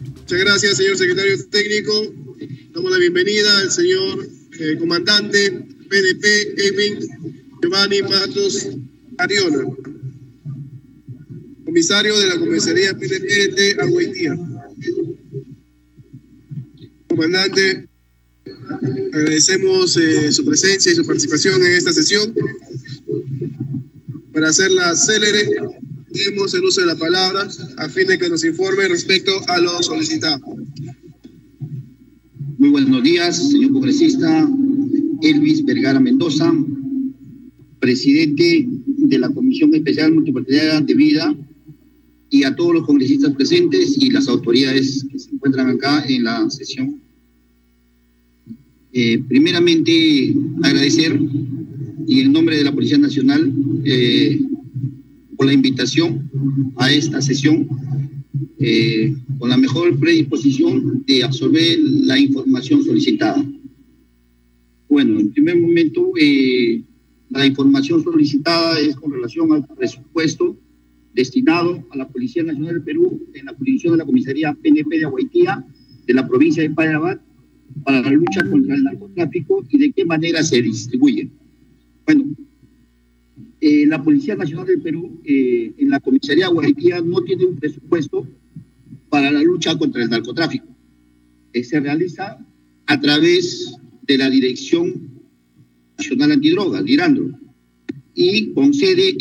[0.00, 1.92] Muchas gracias, señor secretario técnico.
[2.72, 4.26] Damos la bienvenida al señor
[4.58, 6.24] eh, comandante PDP,
[6.56, 6.98] Edwin
[7.60, 8.68] Giovanni Matos
[9.18, 9.66] Ariona
[11.70, 14.36] comisario de la comisaría de Agüitía.
[17.06, 17.88] Comandante,
[19.12, 22.34] agradecemos eh, su presencia y su participación en esta sesión.
[24.32, 25.48] Para hacerla célere,
[26.08, 27.46] demos el uso de la palabra
[27.76, 30.40] a fin de que nos informe respecto a lo solicitado.
[32.58, 34.50] Muy buenos días, señor congresista
[35.22, 36.52] Elvis Vergara Mendoza,
[37.78, 41.32] presidente de la Comisión Especial Multipartidaria de Vida
[42.30, 46.48] y a todos los congresistas presentes y las autoridades que se encuentran acá en la
[46.48, 47.00] sesión.
[48.92, 51.20] Eh, primeramente, agradecer
[52.06, 53.52] y en nombre de la Policía Nacional
[53.84, 54.40] eh,
[55.36, 56.30] por la invitación
[56.76, 57.68] a esta sesión
[58.58, 63.44] eh, con la mejor predisposición de absorber la información solicitada.
[64.88, 66.12] Bueno, en primer momento,
[67.30, 70.56] la información solicitada es con relación al presupuesto
[71.14, 75.04] destinado a la Policía Nacional del Perú en la jurisdicción de la Comisaría PNP de
[75.04, 75.64] Aguaitía
[76.06, 77.20] de la provincia de Parabat
[77.84, 81.30] para la lucha contra el narcotráfico y de qué manera se distribuye.
[82.04, 82.24] Bueno,
[83.60, 87.56] eh, la Policía Nacional del Perú eh, en la Comisaría de Aguaitía no tiene un
[87.56, 88.26] presupuesto
[89.08, 90.66] para la lucha contra el narcotráfico.
[91.52, 92.38] Eh, se realiza
[92.86, 95.10] a través de la Dirección
[95.98, 97.38] Nacional Antidrogas, DIRANDRO,
[98.14, 99.16] y con sede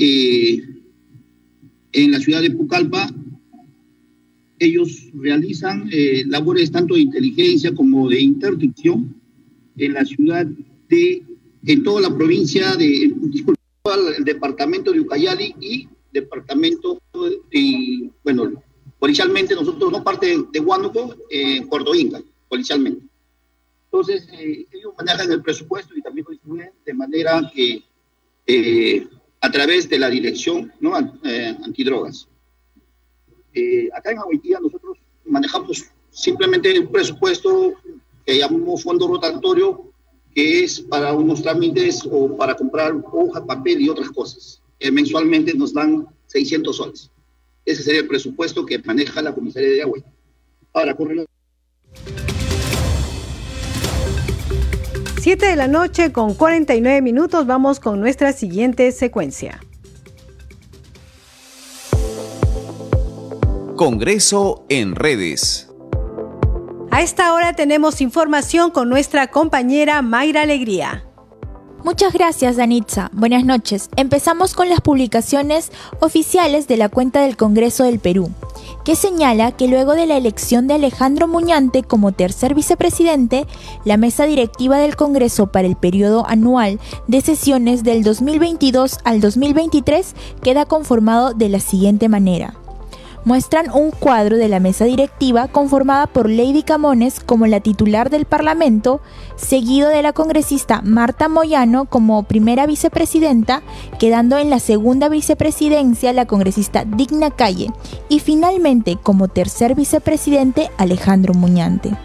[1.92, 3.10] en la ciudad de Pucallpa,
[4.60, 9.16] ellos realizan eh, labores tanto de inteligencia como de interdicción
[9.78, 10.46] en la ciudad
[10.90, 11.24] de,
[11.66, 13.60] en toda la provincia de, disculpa,
[14.18, 17.02] el departamento de Ucayali y departamento,
[17.52, 18.62] de, bueno,
[19.00, 23.06] policialmente nosotros no parte de, Huánuco, eh, Puerto Inca, policialmente.
[23.86, 27.84] Entonces, eh, ellos manejan el presupuesto y también lo distribuyen de manera que
[28.46, 29.08] eh,
[29.42, 30.98] a través de la dirección ¿no?
[31.24, 32.28] Eh, antidrogas.
[33.54, 37.74] Eh, acá en Haití nosotros manejamos simplemente un presupuesto
[38.26, 39.92] que llamamos fondo rotatorio,
[40.34, 44.62] que es para unos trámites o para comprar hoja, papel y otras cosas.
[44.92, 47.12] Mensualmente nos dan 600 soles.
[47.66, 50.00] Ese sería el presupuesto que maneja la comisaría de agua.
[50.74, 50.96] Ahora.
[55.30, 59.60] 7 de la noche con 49 minutos vamos con nuestra siguiente secuencia.
[63.76, 65.70] Congreso en redes.
[66.90, 71.06] A esta hora tenemos información con nuestra compañera Mayra Alegría.
[71.84, 73.12] Muchas gracias, Danitza.
[73.14, 73.92] Buenas noches.
[73.98, 78.32] Empezamos con las publicaciones oficiales de la cuenta del Congreso del Perú,
[78.84, 83.46] que señala que luego de la elección de Alejandro Muñante como tercer vicepresidente,
[83.86, 90.16] la mesa directiva del Congreso para el periodo anual de sesiones del 2022 al 2023
[90.42, 92.56] queda conformado de la siguiente manera
[93.26, 98.26] muestran un cuadro de la mesa directiva conformada por Lady Camones como la titular del
[98.26, 99.02] Parlamento,
[99.36, 103.62] seguido de la congresista Marta Moyano como primera vicepresidenta,
[104.00, 107.72] quedando en la segunda vicepresidencia la congresista Digna Calle
[108.10, 111.96] y finalmente como tercer vicepresidente Alejandro Muñante.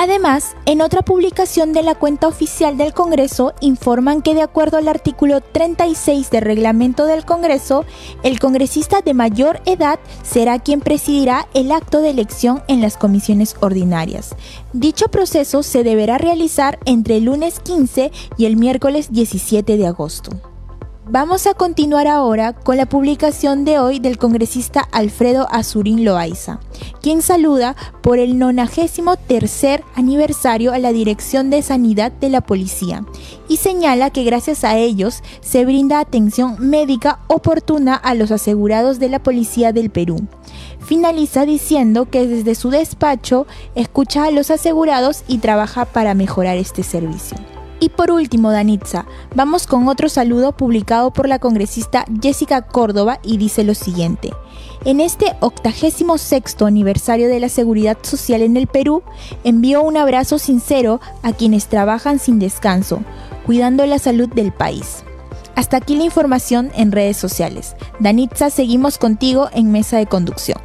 [0.00, 4.86] Además, en otra publicación de la cuenta oficial del Congreso informan que de acuerdo al
[4.86, 7.84] artículo 36 del reglamento del Congreso,
[8.22, 13.56] el congresista de mayor edad será quien presidirá el acto de elección en las comisiones
[13.58, 14.36] ordinarias.
[14.72, 20.30] Dicho proceso se deberá realizar entre el lunes 15 y el miércoles 17 de agosto.
[21.10, 26.60] Vamos a continuar ahora con la publicación de hoy del congresista Alfredo Azurín Loaiza,
[27.00, 33.06] quien saluda por el 93 aniversario a la Dirección de Sanidad de la Policía
[33.48, 39.08] y señala que gracias a ellos se brinda atención médica oportuna a los asegurados de
[39.08, 40.26] la Policía del Perú.
[40.80, 46.82] Finaliza diciendo que desde su despacho escucha a los asegurados y trabaja para mejorar este
[46.82, 47.38] servicio.
[47.80, 53.36] Y por último, Danitza, vamos con otro saludo publicado por la congresista Jessica Córdoba y
[53.36, 54.32] dice lo siguiente.
[54.84, 59.02] En este 86 aniversario de la seguridad social en el Perú,
[59.44, 63.00] envío un abrazo sincero a quienes trabajan sin descanso,
[63.46, 65.04] cuidando la salud del país.
[65.54, 67.74] Hasta aquí la información en redes sociales.
[67.98, 70.60] Danitza, seguimos contigo en mesa de conducción.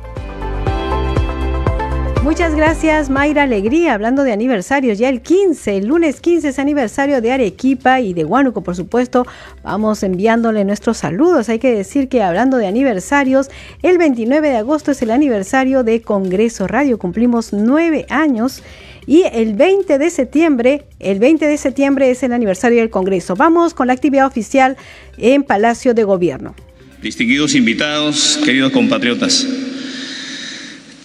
[2.24, 7.20] Muchas gracias Mayra Alegría, hablando de aniversarios, ya el 15, el lunes 15 es aniversario
[7.20, 9.28] de Arequipa y de Huánuco, por supuesto,
[9.62, 11.50] vamos enviándole nuestros saludos.
[11.50, 13.50] Hay que decir que hablando de aniversarios,
[13.82, 18.64] el 29 de agosto es el aniversario de Congreso Radio, cumplimos nueve años.
[19.06, 23.36] Y el 20 de septiembre, el 20 de septiembre es el aniversario del Congreso.
[23.36, 24.78] Vamos con la actividad oficial
[25.18, 26.56] en Palacio de Gobierno.
[27.02, 29.46] Distinguidos invitados, queridos compatriotas.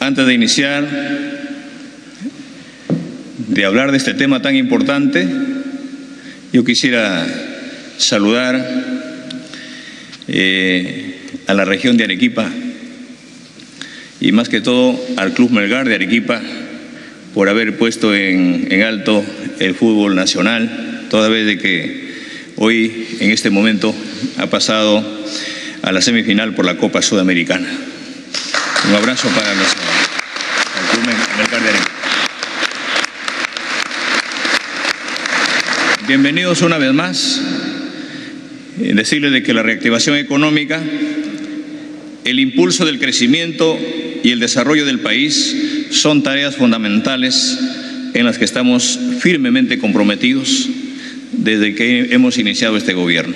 [0.09, 0.89] Antes de iniciar,
[3.47, 5.29] de hablar de este tema tan importante,
[6.51, 7.27] yo quisiera
[7.99, 8.59] saludar
[10.29, 11.15] eh,
[11.47, 12.49] a la región de Arequipa
[14.19, 16.41] y más que todo al Club Melgar de Arequipa
[17.35, 19.23] por haber puesto en, en alto
[19.59, 22.15] el fútbol nacional, toda vez de que
[22.57, 23.95] hoy, en este momento,
[24.39, 25.05] ha pasado
[25.83, 27.69] a la semifinal por la Copa Sudamericana.
[28.89, 29.98] Un abrazo para nuestro
[36.09, 37.39] Bienvenidos una vez más.
[38.81, 40.83] Eh, decirles de que la reactivación económica,
[42.25, 43.79] el impulso del crecimiento
[44.25, 45.55] y el desarrollo del país
[45.91, 47.59] son tareas fundamentales
[48.15, 50.71] en las que estamos firmemente comprometidos
[51.33, 53.35] desde que hemos iniciado este gobierno.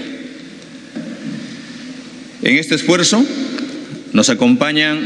[2.41, 3.23] En este esfuerzo
[4.15, 4.99] nos acompañan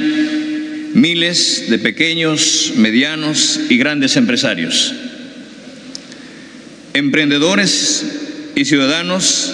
[0.94, 4.94] miles de pequeños, medianos y grandes empresarios,
[6.96, 8.04] emprendedores
[8.54, 9.52] y ciudadanos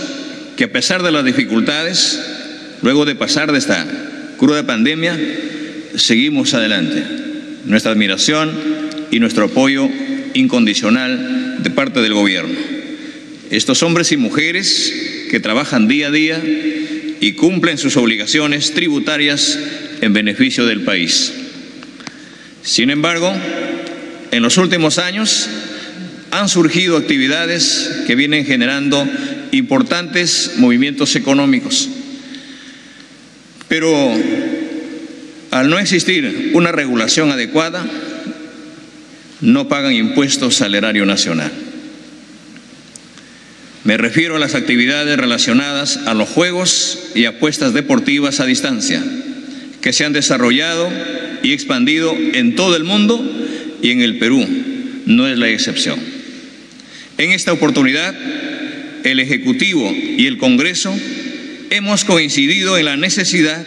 [0.56, 2.20] que a pesar de las dificultades,
[2.82, 3.84] luego de pasar de esta
[4.38, 5.18] cruda pandemia,
[5.96, 7.02] seguimos adelante.
[7.64, 8.52] Nuestra admiración
[9.10, 9.88] y nuestro apoyo
[10.34, 12.54] incondicional de parte del gobierno.
[13.50, 16.42] Estos hombres y mujeres que trabajan día a día
[17.20, 19.58] y cumplen sus obligaciones tributarias
[20.00, 21.32] en beneficio del país.
[22.62, 23.32] Sin embargo,
[24.30, 25.48] en los últimos años
[26.32, 29.06] han surgido actividades que vienen generando
[29.52, 31.90] importantes movimientos económicos.
[33.68, 34.10] Pero
[35.50, 37.84] al no existir una regulación adecuada,
[39.42, 41.52] no pagan impuestos al erario nacional.
[43.84, 49.02] Me refiero a las actividades relacionadas a los juegos y apuestas deportivas a distancia,
[49.82, 50.88] que se han desarrollado
[51.42, 53.22] y expandido en todo el mundo
[53.82, 54.46] y en el Perú
[55.04, 56.11] no es la excepción.
[57.18, 58.14] En esta oportunidad,
[59.04, 60.94] el Ejecutivo y el Congreso
[61.70, 63.66] hemos coincidido en la necesidad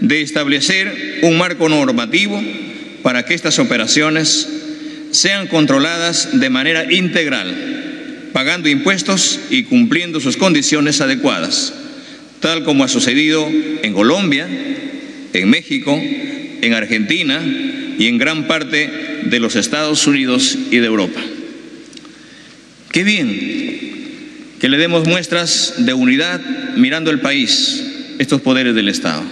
[0.00, 2.42] de establecer un marco normativo
[3.02, 4.48] para que estas operaciones
[5.12, 11.72] sean controladas de manera integral, pagando impuestos y cumpliendo sus condiciones adecuadas,
[12.40, 13.48] tal como ha sucedido
[13.82, 14.48] en Colombia,
[15.32, 17.40] en México, en Argentina
[17.98, 18.90] y en gran parte
[19.24, 21.20] de los Estados Unidos y de Europa.
[22.94, 26.40] Qué bien que le demos muestras de unidad
[26.76, 27.84] mirando el país,
[28.20, 29.24] estos poderes del Estado.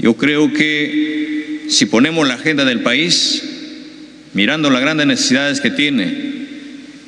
[0.00, 3.44] Yo creo que si ponemos la agenda del país,
[4.34, 6.46] mirando las grandes necesidades que tiene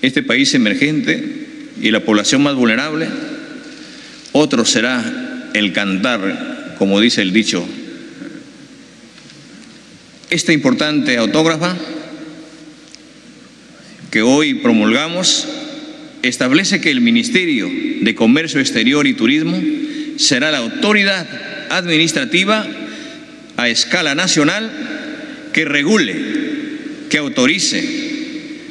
[0.03, 1.48] este país emergente
[1.82, 3.09] y la población más vulnerable,
[4.30, 7.66] otro será el cantar, como dice el dicho.
[10.30, 11.76] Esta importante autógrafa
[14.11, 15.46] que hoy promulgamos
[16.22, 19.61] establece que el Ministerio de Comercio Exterior y Turismo
[20.16, 21.26] será la autoridad
[21.70, 22.66] administrativa
[23.56, 24.70] a escala nacional
[25.52, 26.16] que regule,
[27.08, 27.84] que autorice,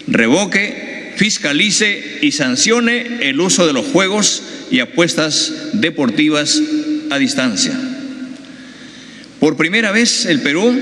[0.07, 6.61] revoque, fiscalice y sancione el uso de los juegos y apuestas deportivas
[7.09, 7.73] a distancia.
[9.39, 10.77] Por primera vez el Perú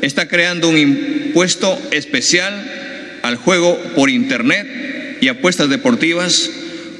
[0.00, 2.81] está creando un impuesto especial
[3.22, 6.50] al juego por Internet y apuestas deportivas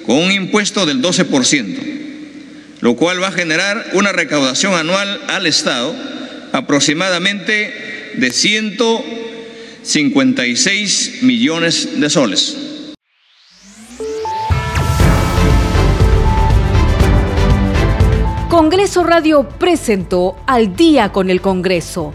[0.07, 1.77] con un impuesto del 12%,
[2.81, 5.95] lo cual va a generar una recaudación anual al Estado
[6.53, 12.59] aproximadamente de 156 millones de soles.
[18.49, 22.15] Congreso Radio presentó Al día con el Congreso.